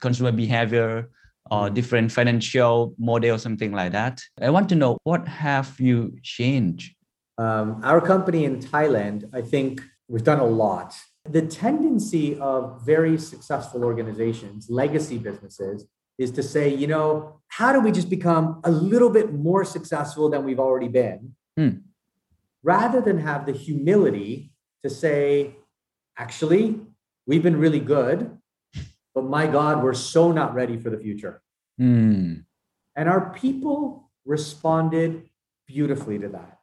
[0.00, 1.10] consumer behavior,
[1.50, 1.74] or Hmm.
[1.74, 4.22] different financial model, something like that.
[4.40, 6.94] I want to know what have you changed?
[7.36, 10.94] Um, our company in Thailand, I think we've done a lot.
[11.28, 15.86] The tendency of very successful organizations, legacy businesses,
[16.18, 20.28] is to say, you know, how do we just become a little bit more successful
[20.28, 21.34] than we've already been?
[21.56, 21.70] Hmm.
[22.62, 25.56] Rather than have the humility to say,
[26.16, 26.80] actually,
[27.26, 28.38] we've been really good,
[29.14, 31.42] but my God, we're so not ready for the future.
[31.78, 32.34] Hmm.
[32.96, 35.28] And our people responded
[35.66, 36.58] beautifully to that.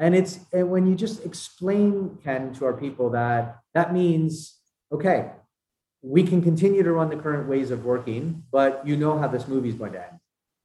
[0.00, 4.56] And it's and when you just explain, Ken, to our people that that means,
[4.90, 5.30] okay,
[6.02, 9.46] we can continue to run the current ways of working, but you know how this
[9.46, 10.18] movie is going to end,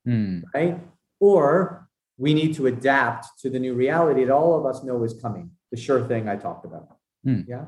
[0.05, 0.39] Hmm.
[0.53, 0.79] right?
[1.19, 5.13] Or we need to adapt to the new reality that all of us know is
[5.21, 6.87] coming, the sure thing I talked about.
[7.25, 7.41] Hmm.
[7.45, 7.65] Yeah.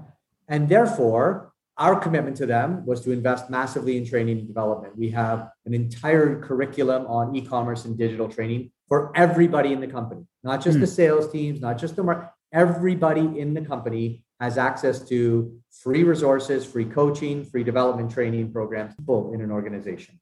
[0.47, 4.97] And therefore, our commitment to them was to invest massively in training and development.
[4.97, 10.25] We have an entire curriculum on e-commerce and digital training for everybody in the company,
[10.43, 10.81] not just Hmm.
[10.81, 12.29] the sales teams, not just the market.
[12.53, 18.93] Everybody in the company has access to free resources, free coaching, free development training programs,
[19.05, 20.19] full in an organization,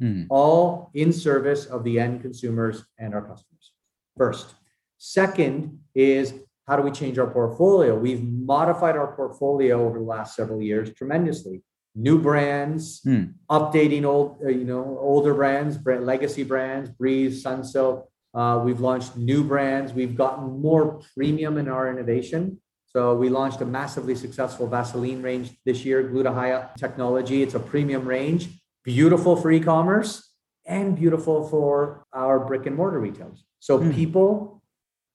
[0.00, 0.22] Hmm.
[0.30, 3.72] all in service of the end consumers and our customers.
[4.16, 4.54] First.
[4.98, 6.32] Second is
[6.66, 7.98] how do we change our portfolio?
[7.98, 11.62] We've modified our portfolio over the last several years tremendously.
[11.98, 13.22] New brands, Hmm.
[13.50, 18.04] updating old, uh, you know, older brands, brand, legacy brands, Breeze, Sunsilk.
[18.34, 19.94] Uh, we've launched new brands.
[19.94, 22.60] We've gotten more premium in our innovation.
[22.84, 27.42] So we launched a massively successful Vaseline range this year, Glutathione technology.
[27.42, 30.34] It's a premium range, beautiful for e-commerce
[30.66, 33.42] and beautiful for our brick and mortar retailers.
[33.60, 33.90] So Hmm.
[33.90, 34.62] people,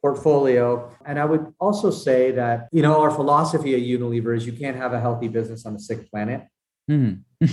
[0.01, 4.53] portfolio, and I would also say that you know our philosophy at Unilever is you
[4.53, 6.41] can't have a healthy business on a sick planet.
[6.87, 7.13] Hmm.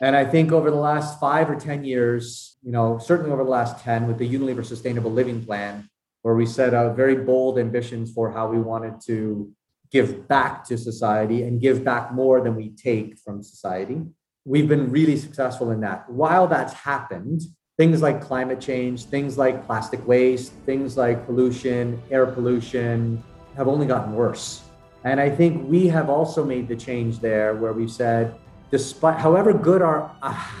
[0.00, 3.50] And I think over the last five or 10 years, you know, certainly over the
[3.50, 5.88] last 10 with the Unilever Sustainable Living Plan,
[6.22, 9.50] where we set out very bold ambitions for how we wanted to
[9.90, 14.02] give back to society and give back more than we take from society.
[14.44, 16.08] We've been really successful in that.
[16.08, 17.42] While that's happened,
[17.76, 23.22] things like climate change, things like plastic waste, things like pollution, air pollution
[23.56, 24.62] have only gotten worse.
[25.04, 28.34] And I think we have also made the change there where we've said,
[28.70, 30.10] despite however good our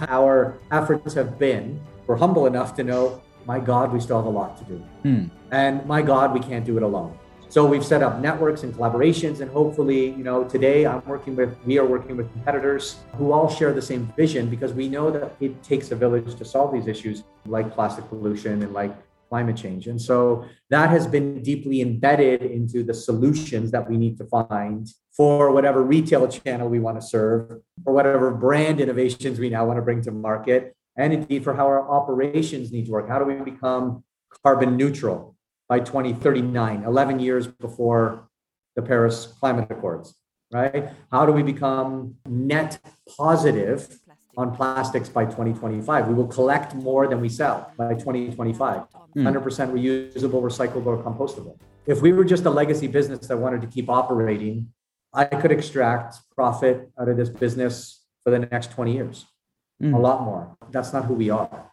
[0.08, 4.30] our efforts have been, we're humble enough to know, my God, we still have a
[4.30, 4.76] lot to do.
[5.02, 5.24] Hmm.
[5.50, 7.18] And my God, we can't do it alone.
[7.50, 11.56] So we've set up networks and collaborations, and hopefully, you know, today I'm working with,
[11.64, 15.34] we are working with competitors who all share the same vision because we know that
[15.40, 18.94] it takes a village to solve these issues like plastic pollution and like
[19.30, 19.86] climate change.
[19.86, 24.86] And so that has been deeply embedded into the solutions that we need to find
[25.18, 29.76] for whatever retail channel we want to serve, or whatever brand innovations we now want
[29.76, 33.08] to bring to market, and indeed for how our operations need to work.
[33.08, 34.04] How do we become
[34.42, 35.36] carbon neutral
[35.68, 38.30] by 2039, 11 years before
[38.76, 40.14] the Paris Climate Accords,
[40.50, 40.88] right?
[41.10, 42.78] How do we become net
[43.18, 43.98] positive
[44.38, 46.06] on plastics by 2025.
[46.06, 48.82] We will collect more than we sell by 2025.
[49.16, 49.76] 100% hmm.
[49.76, 51.58] reusable, recyclable, or compostable.
[51.86, 54.72] If we were just a legacy business that wanted to keep operating,
[55.18, 59.26] I could extract profit out of this business for the next 20 years,
[59.82, 60.56] a lot more.
[60.70, 61.72] That's not who we are.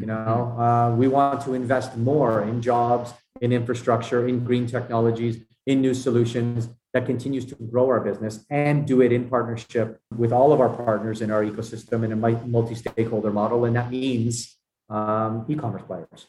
[0.00, 5.36] You know, uh, we want to invest more in jobs, in infrastructure, in green technologies,
[5.66, 10.32] in new solutions, that continues to grow our business and do it in partnership with
[10.32, 13.66] all of our partners in our ecosystem in a multi stakeholder model.
[13.66, 14.56] And that means
[14.88, 16.26] um, e commerce players.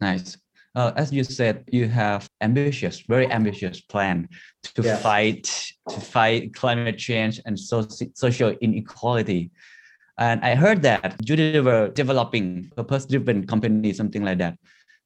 [0.00, 0.36] Nice.
[0.74, 4.28] Uh, as you said, you have ambitious, very ambitious plan
[4.62, 4.96] to yeah.
[4.96, 5.44] fight
[5.88, 9.50] to fight climate change and so, social inequality.
[10.18, 14.58] And I heard that you were developing purpose-driven companies, something like that,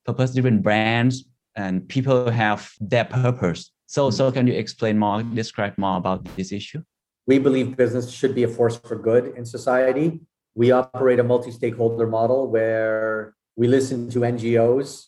[0.06, 1.24] purpose-driven brands,
[1.56, 6.52] and people have their purpose so, so can you explain more, describe more about this
[6.52, 6.82] issue?
[7.26, 10.20] We believe business should be a force for good in society.
[10.54, 15.06] We operate a multi-stakeholder model where we listen to NGOs,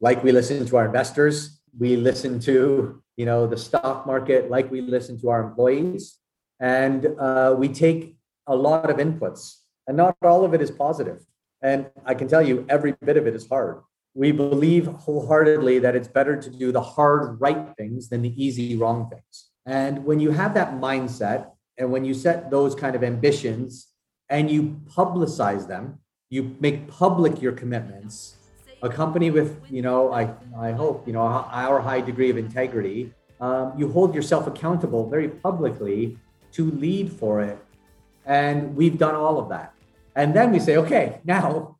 [0.00, 1.60] like we listen to our investors.
[1.78, 6.18] We listen to, you know, the stock market, like we listen to our employees,
[6.58, 11.20] and uh, we take a lot of inputs, and not all of it is positive.
[11.62, 13.82] And I can tell you, every bit of it is hard
[14.14, 18.76] we believe wholeheartedly that it's better to do the hard right things than the easy
[18.76, 19.50] wrong things.
[19.66, 23.88] And when you have that mindset and when you set those kind of ambitions
[24.28, 28.36] and you publicize them, you make public your commitments.
[28.82, 33.12] A company with, you know, I, I hope, you know, our high degree of integrity,
[33.40, 36.18] um, you hold yourself accountable very publicly
[36.52, 37.58] to lead for it.
[38.24, 39.74] And we've done all of that.
[40.16, 41.76] And then we say, okay, now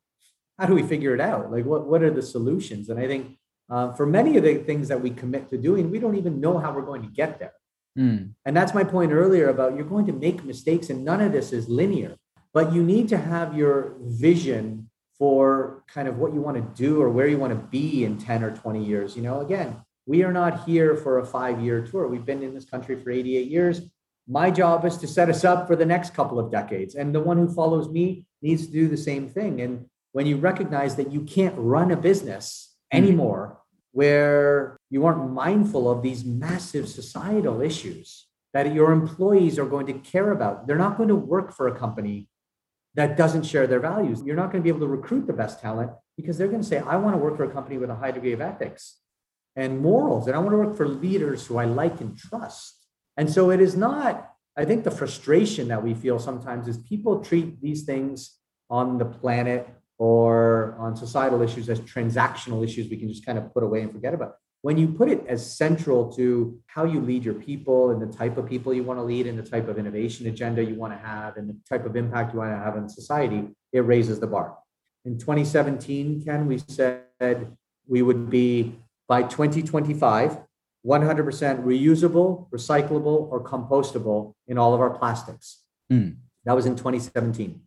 [0.59, 1.51] how do we figure it out?
[1.51, 2.89] Like, what, what are the solutions?
[2.89, 3.37] And I think
[3.67, 6.59] uh, for many of the things that we commit to doing, we don't even know
[6.59, 7.53] how we're going to get there.
[7.97, 8.33] Mm.
[8.45, 11.51] And that's my point earlier about you're going to make mistakes, and none of this
[11.51, 12.15] is linear.
[12.53, 14.90] But you need to have your vision
[15.21, 18.17] for kind of what you want to do or where you want to be in
[18.17, 19.15] 10 or 20 years.
[19.15, 22.07] You know, again, we are not here for a five year tour.
[22.07, 23.81] We've been in this country for 88 years.
[24.27, 26.95] My job is to set us up for the next couple of decades.
[26.95, 29.61] And the one who follows me needs to do the same thing.
[29.61, 33.03] And when you recognize that you can't run a business mm-hmm.
[33.03, 33.59] anymore
[33.91, 39.93] where you aren't mindful of these massive societal issues that your employees are going to
[39.93, 40.65] care about.
[40.65, 42.27] They're not going to work for a company
[42.95, 44.21] that doesn't share their values.
[44.23, 46.67] You're not going to be able to recruit the best talent because they're going to
[46.67, 48.97] say, I want to work for a company with a high degree of ethics
[49.55, 52.85] and morals, and I want to work for leaders who I like and trust.
[53.17, 57.23] And so it is not, I think the frustration that we feel sometimes is people
[57.23, 58.37] treat these things
[58.69, 63.53] on the planet or on societal issues as transactional issues we can just kind of
[63.53, 64.35] put away and forget about.
[64.63, 68.37] When you put it as central to how you lead your people and the type
[68.37, 70.99] of people you want to lead and the type of innovation agenda you want to
[70.99, 74.27] have and the type of impact you want to have in society, it raises the
[74.27, 74.57] bar.
[75.03, 80.37] In 2017, Ken, we said we would be by 2025
[80.85, 85.63] 100% reusable, recyclable, or compostable in all of our plastics.
[85.91, 86.17] Mm.
[86.45, 87.61] That was in 2017.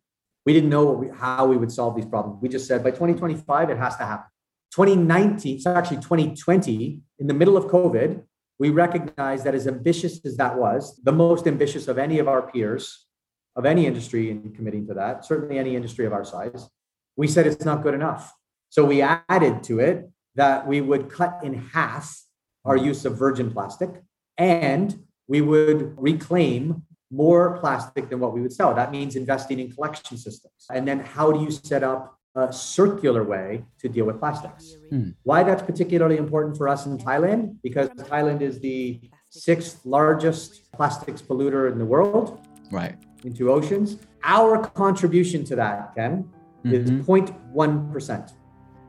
[0.46, 2.42] We didn't know we, how we would solve these problems.
[2.42, 4.30] We just said by 2025, it has to happen.
[4.74, 8.22] 2019, it's actually 2020, in the middle of COVID,
[8.58, 12.42] we recognized that as ambitious as that was, the most ambitious of any of our
[12.42, 13.06] peers,
[13.54, 16.68] of any industry in committing to that, certainly any industry of our size,
[17.16, 18.34] we said it's not good enough.
[18.70, 22.20] So we added to it that we would cut in half
[22.64, 23.90] our use of virgin plastic
[24.38, 26.82] and we would reclaim
[27.12, 28.74] more plastic than what we would sell.
[28.74, 30.66] That means investing in collection systems.
[30.68, 34.76] And then how do you set up a circular way to deal with plastics?
[34.90, 35.10] Hmm.
[35.22, 37.56] Why that's particularly important for us in Thailand?
[37.62, 42.40] Because Thailand is the sixth largest plastics polluter in the world.
[42.70, 42.96] Right.
[43.24, 43.98] Into oceans.
[44.22, 46.28] Our contribution to that, Ken,
[46.64, 46.74] mm-hmm.
[46.74, 48.32] is 0.1%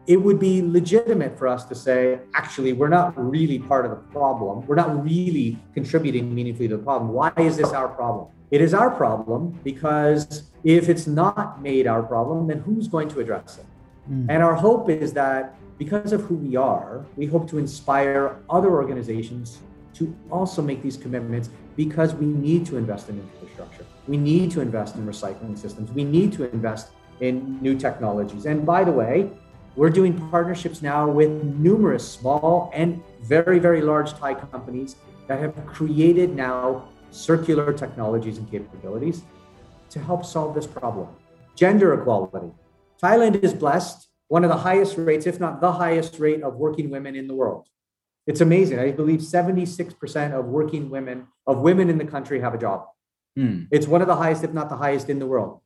[0.07, 3.97] it would be legitimate for us to say, actually, we're not really part of the
[3.97, 4.65] problem.
[4.67, 7.11] We're not really contributing meaningfully to the problem.
[7.11, 8.27] Why is this our problem?
[8.51, 13.19] It is our problem because if it's not made our problem, then who's going to
[13.19, 13.65] address it?
[14.11, 14.27] Mm.
[14.29, 18.69] And our hope is that because of who we are, we hope to inspire other
[18.69, 19.59] organizations
[19.95, 23.85] to also make these commitments because we need to invest in infrastructure.
[24.07, 25.91] We need to invest in recycling systems.
[25.91, 26.91] We need to invest
[27.21, 28.45] in new technologies.
[28.45, 29.31] And by the way,
[29.75, 34.95] We're doing partnerships now with numerous small and very, very large Thai companies
[35.27, 39.23] that have created now circular technologies and capabilities
[39.89, 41.09] to help solve this problem.
[41.55, 42.53] Gender equality.
[43.03, 46.89] Thailand is blessed, one of the highest rates, if not the highest rate of working
[46.89, 47.67] women in the world.
[48.27, 48.79] It's amazing.
[48.79, 52.85] I believe 76% of working women, of women in the country have a job.
[53.37, 53.67] Mm.
[53.71, 55.59] It's one of the highest, if not the highest in the world.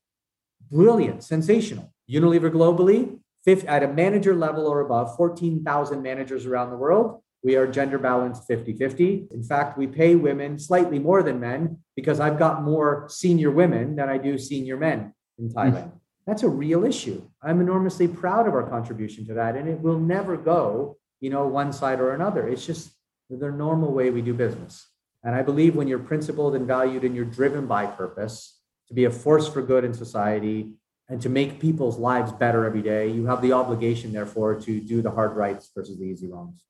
[0.71, 1.93] Brilliant, sensational.
[2.09, 3.19] Unilever globally,
[3.65, 7.21] at a manager level or above, 14,000 managers around the world.
[7.43, 9.29] We are gender balanced 50 50.
[9.31, 13.95] In fact, we pay women slightly more than men because I've got more senior women
[13.95, 15.57] than I do senior men in hmm.
[15.57, 15.91] Thailand.
[16.27, 17.23] That's a real issue.
[17.41, 21.47] I'm enormously proud of our contribution to that, and it will never go, you know,
[21.47, 22.47] one side or another.
[22.47, 22.91] It's just
[23.29, 24.85] the normal way we do business.
[25.23, 29.05] And I believe when you're principled and valued and you're driven by purpose to be
[29.05, 30.73] a force for good in society
[31.09, 35.01] and to make people's lives better every day, you have the obligation, therefore, to do
[35.01, 36.63] the hard rights versus the easy wrongs.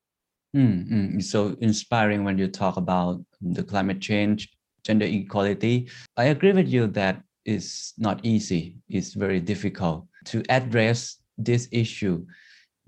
[0.56, 1.16] Mm, mm.
[1.18, 4.48] It's so inspiring when you talk about the climate change,
[4.82, 5.88] gender equality.
[6.16, 8.76] I agree with you that it's not easy.
[8.88, 12.26] It's very difficult to address this issue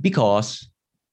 [0.01, 0.69] because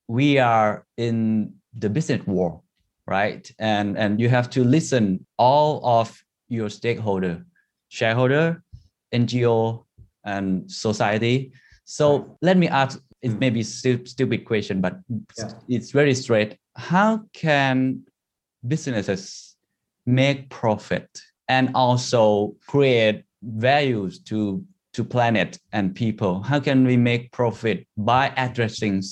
[0.07, 2.61] we are in the business war,
[3.05, 3.49] right?
[3.59, 7.45] And and you have to listen all of your stakeholder,
[7.89, 8.63] shareholder,
[9.13, 9.85] NGO,
[10.29, 11.51] and society.
[11.85, 13.39] So let me ask it Mm.
[13.39, 14.93] may be stu- stupid question, but
[15.37, 15.51] Yeah.
[15.67, 16.51] it's very straight.
[16.75, 18.03] How can
[18.67, 19.55] businesses
[20.05, 21.09] make profit
[21.47, 24.63] and also create values to
[24.93, 26.41] to planet and people?
[26.41, 29.03] How can we make profit by addressing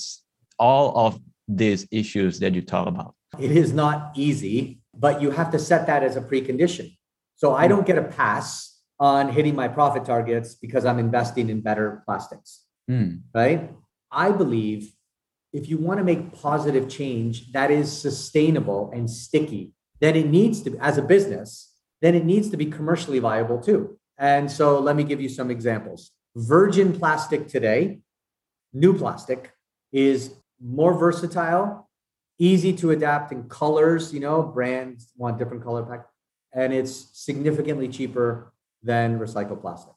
[0.58, 3.14] all of these issues that you talk about?
[3.38, 6.96] It is not easy, but you have to set that as a precondition.
[7.36, 11.60] So I don't get a pass on hitting my profit targets because I'm investing in
[11.60, 13.70] better plastics, Mm, right?
[14.10, 14.92] I believe
[15.52, 20.62] if you want to make positive change that is sustainable and sticky, then it needs
[20.62, 23.98] to, as a business, then it needs to be commercially viable too.
[24.16, 26.12] And so let me give you some examples.
[26.36, 28.00] Virgin plastic today,
[28.72, 29.52] new plastic,
[29.92, 31.88] is more versatile,
[32.38, 34.12] easy to adapt in colors.
[34.12, 36.06] You know, brands want different color pack,
[36.52, 38.52] and it's significantly cheaper
[38.88, 39.92] than recycled plastic.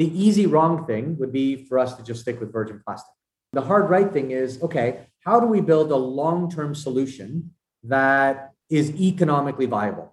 [0.00, 3.14] The easy wrong thing would be for us to just stick with virgin plastic.
[3.52, 4.88] The hard right thing is okay,
[5.26, 7.28] how do we build a long term solution
[7.96, 8.34] that
[8.70, 10.08] is economically viable?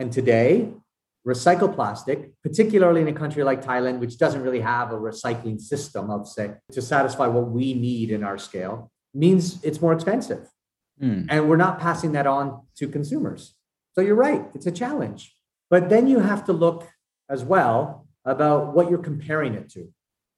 [0.00, 0.48] And today,
[1.32, 6.10] recycled plastic, particularly in a country like Thailand, which doesn't really have a recycling system,
[6.10, 10.42] I'll say, to satisfy what we need in our scale, means it's more expensive.
[11.00, 12.44] mm, And we're not passing that on
[12.78, 13.42] to consumers.
[13.94, 15.22] So you're right, it's a challenge.
[15.72, 16.80] But then you have to look
[17.28, 19.92] as well about what you're comparing it to.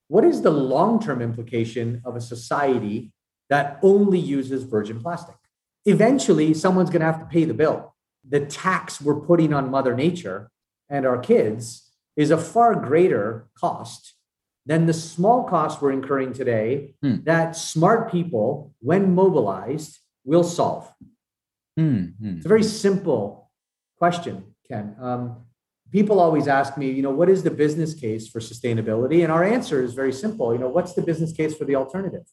[0.09, 3.13] What is the long term implication of a society
[3.49, 5.37] that only uses virgin plastic?
[5.85, 7.95] Eventually, someone's going to have to pay the bill.
[8.29, 10.51] The tax we're putting on Mother Nature
[10.89, 14.15] and our kids is a far greater cost
[14.65, 17.17] than the small cost we're incurring today Hmm.
[17.23, 20.93] that smart people, when mobilized, will solve.
[21.79, 22.37] mm, mm.
[22.37, 23.51] It's a very simple
[23.99, 24.97] question, Ken.
[25.01, 25.46] Um,
[25.93, 29.23] people always ask me, you know, what is the business case for sustainability?
[29.23, 30.53] And our answer is very simple.
[30.53, 32.27] You know, what's the business case for the alternative?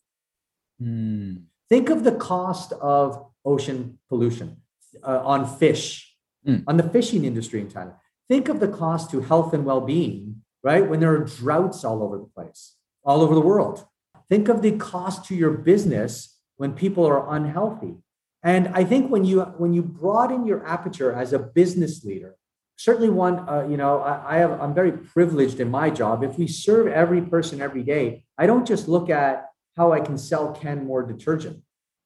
[0.81, 4.57] Mm, Think of the cost of ocean pollution
[5.03, 6.09] uh, on fish,
[6.45, 6.61] Mm.
[6.67, 7.95] on the fishing industry in China.
[8.27, 10.85] Think of the cost to health and well being, right?
[10.89, 12.75] When there are droughts all over the place,
[13.05, 13.85] all over the world.
[14.29, 17.95] Think of the cost to your business when people are unhealthy.
[18.43, 22.35] And I think when you when you broaden your aperture as a business leader,
[22.77, 26.23] certainly one, uh, you know, I, I have I'm very privileged in my job.
[26.23, 30.17] If we serve every person every day, I don't just look at how I can
[30.17, 31.61] sell Ken more detergent.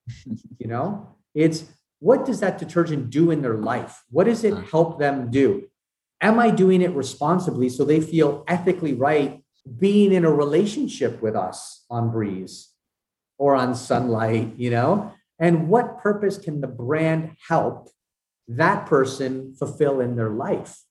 [0.25, 1.65] you know, it's
[1.99, 4.03] what does that detergent do in their life?
[4.09, 5.67] What does it help them do?
[6.21, 9.43] Am I doing it responsibly so they feel ethically right
[9.79, 12.69] being in a relationship with us on Breeze
[13.37, 15.13] or on Sunlight, you know?
[15.39, 17.89] And what purpose can the brand help
[18.47, 20.83] that person fulfill in their life?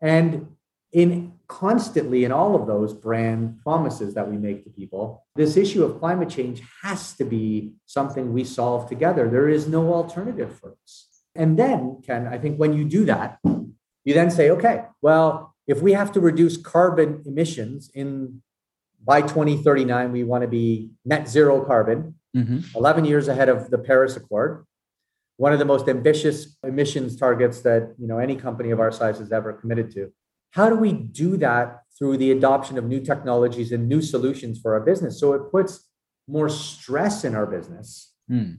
[0.00, 0.56] And
[0.92, 5.84] in constantly in all of those brand promises that we make to people, this issue
[5.84, 9.28] of climate change has to be something we solve together.
[9.28, 11.06] There is no alternative for us.
[11.34, 15.80] And then, Ken, I think when you do that, you then say, okay, well, if
[15.82, 18.42] we have to reduce carbon emissions in
[19.02, 22.64] by 2039, we want to be net zero carbon, mhm.
[22.74, 24.66] 11 years ahead of the Paris Accord,
[25.40, 29.18] one of the most ambitious emissions targets that you know any company of our size
[29.18, 30.12] has ever committed to.
[30.50, 31.66] How do we do that
[31.96, 35.18] through the adoption of new technologies and new solutions for our business?
[35.18, 35.88] So it puts
[36.28, 38.50] more stress in our business Hmm.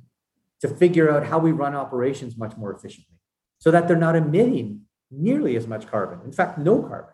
[0.62, 3.18] to figure out how we run operations much more efficiently
[3.60, 6.20] so that they're not emitting nearly as much carbon.
[6.26, 7.14] In fact, no carbon.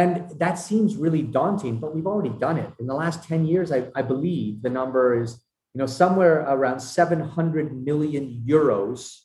[0.00, 2.70] And that seems really daunting, but we've already done it.
[2.78, 5.41] In the last 10 years, I, I believe the number is,
[5.74, 9.20] you know, somewhere around 700 million euros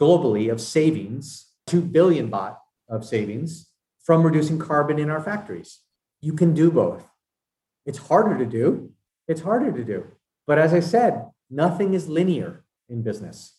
[0.00, 2.56] globally of savings, 2 billion baht
[2.88, 3.70] of savings
[4.02, 5.80] from reducing carbon in our factories.
[6.20, 7.06] You can do both.
[7.86, 8.90] It's harder to do.
[9.28, 10.06] It's harder to do.
[10.46, 13.52] But as I said, nothing is linear in business.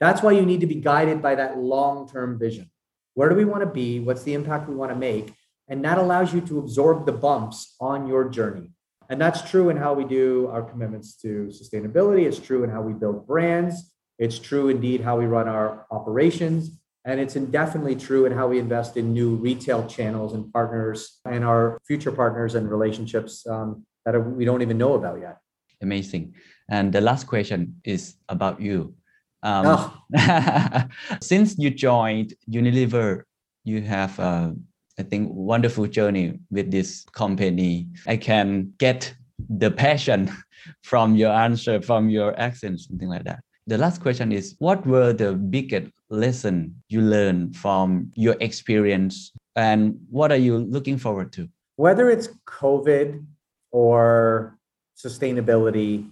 [0.00, 2.70] That's why you need to be guided by that long term vision.
[3.14, 4.00] Where do we want to be?
[4.00, 5.34] What's the impact we want to make?
[5.68, 8.72] And that allows you to absorb the bumps on your journey.
[9.10, 12.26] And that's true in how we do our commitments to sustainability.
[12.26, 13.92] It's true in how we build brands.
[14.18, 16.70] It's true indeed how we run our operations.
[17.04, 21.44] And it's definitely true in how we invest in new retail channels and partners and
[21.44, 25.38] our future partners and relationships um, that we don't even know about yet.
[25.82, 26.34] Amazing.
[26.70, 28.94] And the last question is about you.
[29.42, 30.84] Um, Oh.
[31.20, 33.22] since you joined Unilever,
[33.64, 34.52] you have, uh,
[34.98, 37.88] I think, wonderful journey with this company.
[38.06, 39.14] I can get
[39.48, 40.30] the passion
[40.82, 43.40] from your answer, from your accent, something like that.
[43.66, 49.98] The last question is, what were the biggest lesson you learned from your experience, and
[50.10, 51.48] what are you looking forward to?
[51.76, 53.24] whether it's COVID
[53.70, 54.56] or
[54.96, 56.08] sustainability,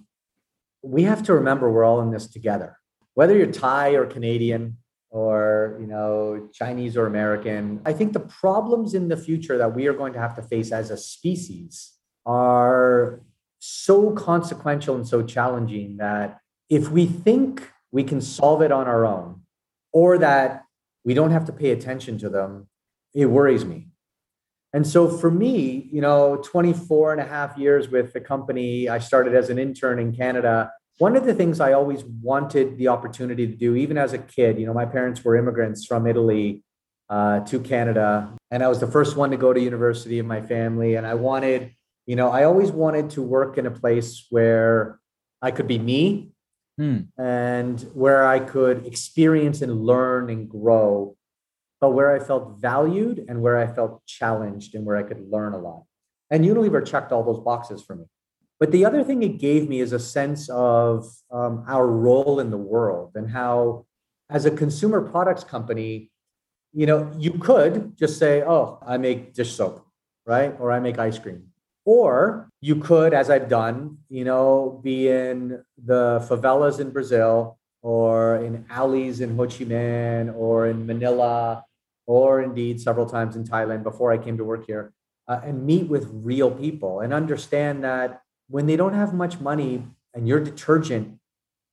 [0.83, 2.79] we have to remember we're all in this together.
[3.15, 4.79] Whether you're Thai or Canadian
[5.11, 9.87] or you know Chinese or American, I think the problems in the future that we
[9.87, 11.93] are going to have to face as a species
[12.27, 13.21] are
[13.59, 16.39] so consequential and so challenging that
[16.69, 19.43] if we think we can solve it on our own
[19.93, 20.65] or that
[21.05, 22.69] we don't have to pay attention to them,
[23.15, 23.89] it worries me.
[24.73, 29.01] And so for me, you know, 24 and a half years with the company, I
[29.01, 30.71] started as an intern in Canada.
[31.01, 34.59] One of the things I always wanted the opportunity to do, even as a kid,
[34.61, 36.63] you know, my parents were immigrants from Italy
[37.09, 40.43] uh, to Canada, and I was the first one to go to university in my
[40.43, 40.97] family.
[40.97, 41.73] And I wanted,
[42.05, 45.01] you know, I always wanted to work in a place where
[45.41, 46.33] I could be me
[46.79, 47.01] Hmm.
[47.19, 51.17] and where I could experience and learn and grow
[51.81, 55.55] but where I felt valued and where I felt challenged and where I could learn
[55.55, 55.85] a lot.
[56.31, 58.05] And Unilever checked all those boxes for me.
[58.61, 62.51] But the other thing it gave me is a sense of um, our role in
[62.51, 63.87] the world and how,
[64.29, 66.11] as a consumer products company,
[66.75, 69.87] you know, you could just say, oh, I make dish soap,
[70.27, 70.55] right?
[70.61, 71.47] Or I make ice cream.
[71.87, 78.37] Or you could, as I've done, you know, be in the favelas in Brazil or
[78.37, 81.65] in alleys in Ho Chi Minh or in Manila
[82.07, 84.93] or indeed several times in Thailand before I came to work here,
[85.29, 89.87] uh, and meet with real people and understand that when they don't have much money
[90.13, 91.19] and your detergent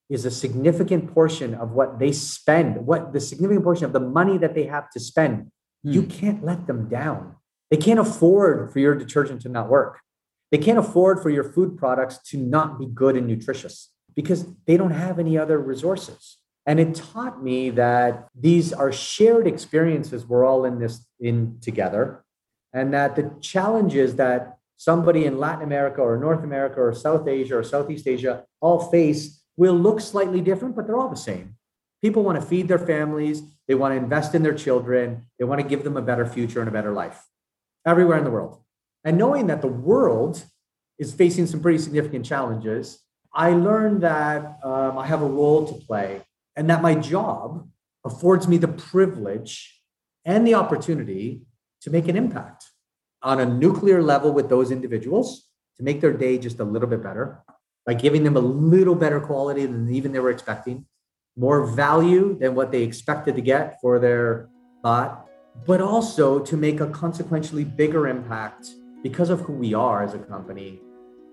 [0.10, 4.38] is a significant portion of what they spend, what the significant portion of the money
[4.38, 5.52] that they have to spend,
[5.84, 6.08] you Hmm.
[6.08, 7.36] can't let them down.
[7.70, 10.00] They can't afford for your detergent to not work.
[10.52, 14.78] They can't afford for your food products to not be good and nutritious because they
[14.78, 16.38] don't have any other resources.
[16.66, 20.26] And it taught me that these are shared experiences.
[20.26, 22.24] We're all in this in together.
[22.74, 27.58] And that the challenges that somebody in Latin America or North America or South Asia
[27.58, 31.56] or Southeast Asia all face will look slightly different, but they're all the same.
[32.02, 35.60] People want to feed their families, they want to invest in their children, they want
[35.60, 37.26] to give them a better future and a better life
[37.86, 38.62] everywhere in the world.
[39.04, 40.44] And knowing that the world
[41.00, 43.00] is facing some pretty significant challenges,
[43.34, 46.22] I learned that um, I have a role to play
[46.56, 47.68] and that my job
[48.06, 49.82] affords me the privilege
[50.24, 51.42] and the opportunity
[51.82, 52.66] to make an impact
[53.24, 57.04] on a nuclear level with those individuals to make their day just a little bit
[57.04, 57.44] better
[57.86, 60.86] by giving them a little better quality than even they were expecting,
[61.38, 64.50] more value than what they expected to get for their
[64.84, 65.28] thought,
[65.66, 68.70] but also to make a consequentially bigger impact
[69.04, 70.80] because of who we are as a company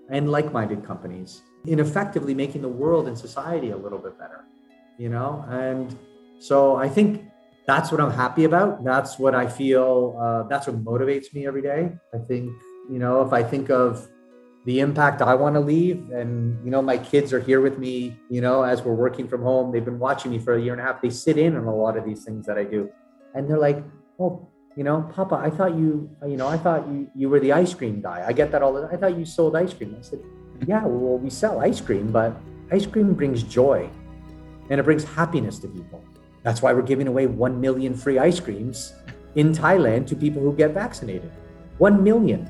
[0.09, 4.45] and like minded companies in effectively making the world and society a little bit better,
[4.97, 5.43] you know?
[5.49, 5.97] And
[6.39, 7.25] so I think
[7.67, 8.83] that's what I'm happy about.
[8.83, 11.91] That's what I feel, uh, that's what motivates me every day.
[12.13, 12.51] I think,
[12.91, 14.07] you know, if I think of
[14.65, 18.17] the impact I want to leave, and, you know, my kids are here with me,
[18.29, 20.81] you know, as we're working from home, they've been watching me for a year and
[20.81, 21.01] a half.
[21.01, 22.89] They sit in on a lot of these things that I do.
[23.33, 23.83] And they're like,
[24.19, 27.53] oh, you know, Papa, I thought you, you know, I thought you, you were the
[27.53, 28.23] ice cream guy.
[28.27, 28.89] I get that all the time.
[28.93, 29.95] I thought you sold ice cream.
[29.97, 30.19] I said,
[30.67, 32.35] yeah, well, we sell ice cream, but
[32.71, 33.89] ice cream brings joy
[34.69, 36.03] and it brings happiness to people.
[36.45, 38.93] That's why we're giving away 1 million free ice creams
[39.33, 41.31] in Thailand to people who get vaccinated.
[41.79, 42.49] 1 million.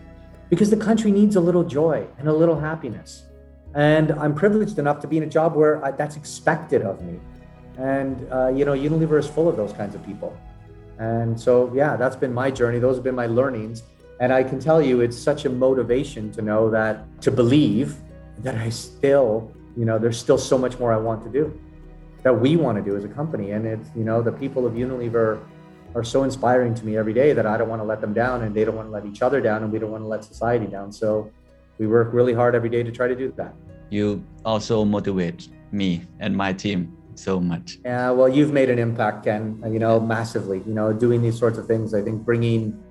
[0.49, 3.23] Because the country needs a little joy and a little happiness.
[3.73, 7.21] And I'm privileged enough to be in a job where I, that's expected of me.
[7.77, 10.37] And, uh, you know, Unilever is full of those kinds of people.
[10.99, 12.79] And so, yeah, that's been my journey.
[12.79, 13.83] Those have been my learnings.
[14.19, 17.95] And I can tell you, it's such a motivation to know that, to believe
[18.39, 21.57] that I still, you know, there's still so much more I want to do,
[22.25, 23.51] that we want to do as a company.
[23.51, 25.39] And it's, you know, the people of Unilever
[25.93, 28.41] are so inspiring to me every day that I don't want to let them down
[28.41, 30.25] and they don't want to let each other down and we don't want to let
[30.25, 30.91] society down.
[30.91, 31.31] So
[31.77, 33.53] we work really hard every day to try to do that.
[33.91, 37.77] You also motivate me and my team so much.
[37.85, 40.63] Yeah, well, you've made an impact, Ken, you know, massively.
[40.65, 42.83] You know, doing these sorts of things, I think bringing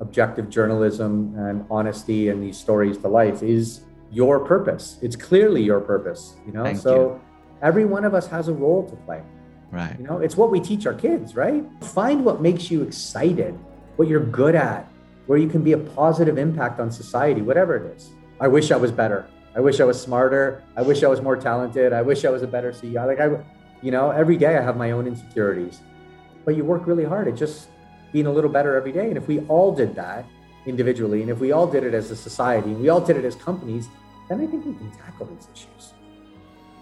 [0.00, 4.98] objective journalism and honesty and these stories to life is your purpose.
[5.02, 6.64] It's clearly your purpose, you know?
[6.64, 7.20] Thank so you.
[7.62, 9.22] Every one of us has a role to play.
[9.70, 9.98] Right.
[9.98, 11.64] You know, it's what we teach our kids, right?
[11.82, 13.58] Find what makes you excited,
[13.96, 14.90] what you're good at,
[15.26, 18.10] where you can be a positive impact on society, whatever it is.
[18.40, 19.28] I wish I was better.
[19.54, 20.62] I wish I was smarter.
[20.76, 21.92] I wish I was more talented.
[21.92, 23.06] I wish I was a better CEO.
[23.06, 23.44] Like I,
[23.82, 25.80] you know, every day I have my own insecurities,
[26.44, 27.68] but you work really hard at just
[28.12, 29.08] being a little better every day.
[29.08, 30.24] And if we all did that
[30.64, 33.24] individually, and if we all did it as a society, and we all did it
[33.24, 33.88] as companies,
[34.28, 35.92] then I think we can tackle these issues.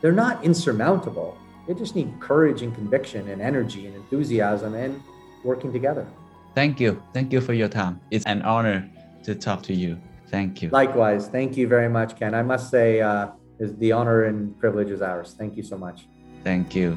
[0.01, 1.37] They're not insurmountable.
[1.67, 5.03] They just need courage and conviction and energy and enthusiasm and
[5.45, 6.07] working together.
[6.55, 7.03] Thank you.
[7.13, 8.01] Thank you for your time.
[8.11, 8.89] It's an honor
[9.25, 9.99] to talk to you.
[10.29, 10.71] Thank you.
[10.71, 12.35] Likewise, thank you very much, Ken.
[12.35, 13.29] I must say, uh,
[13.59, 15.35] is the honor and privilege is ours.
[15.39, 16.07] Thank you so much.
[16.45, 16.97] Thank you.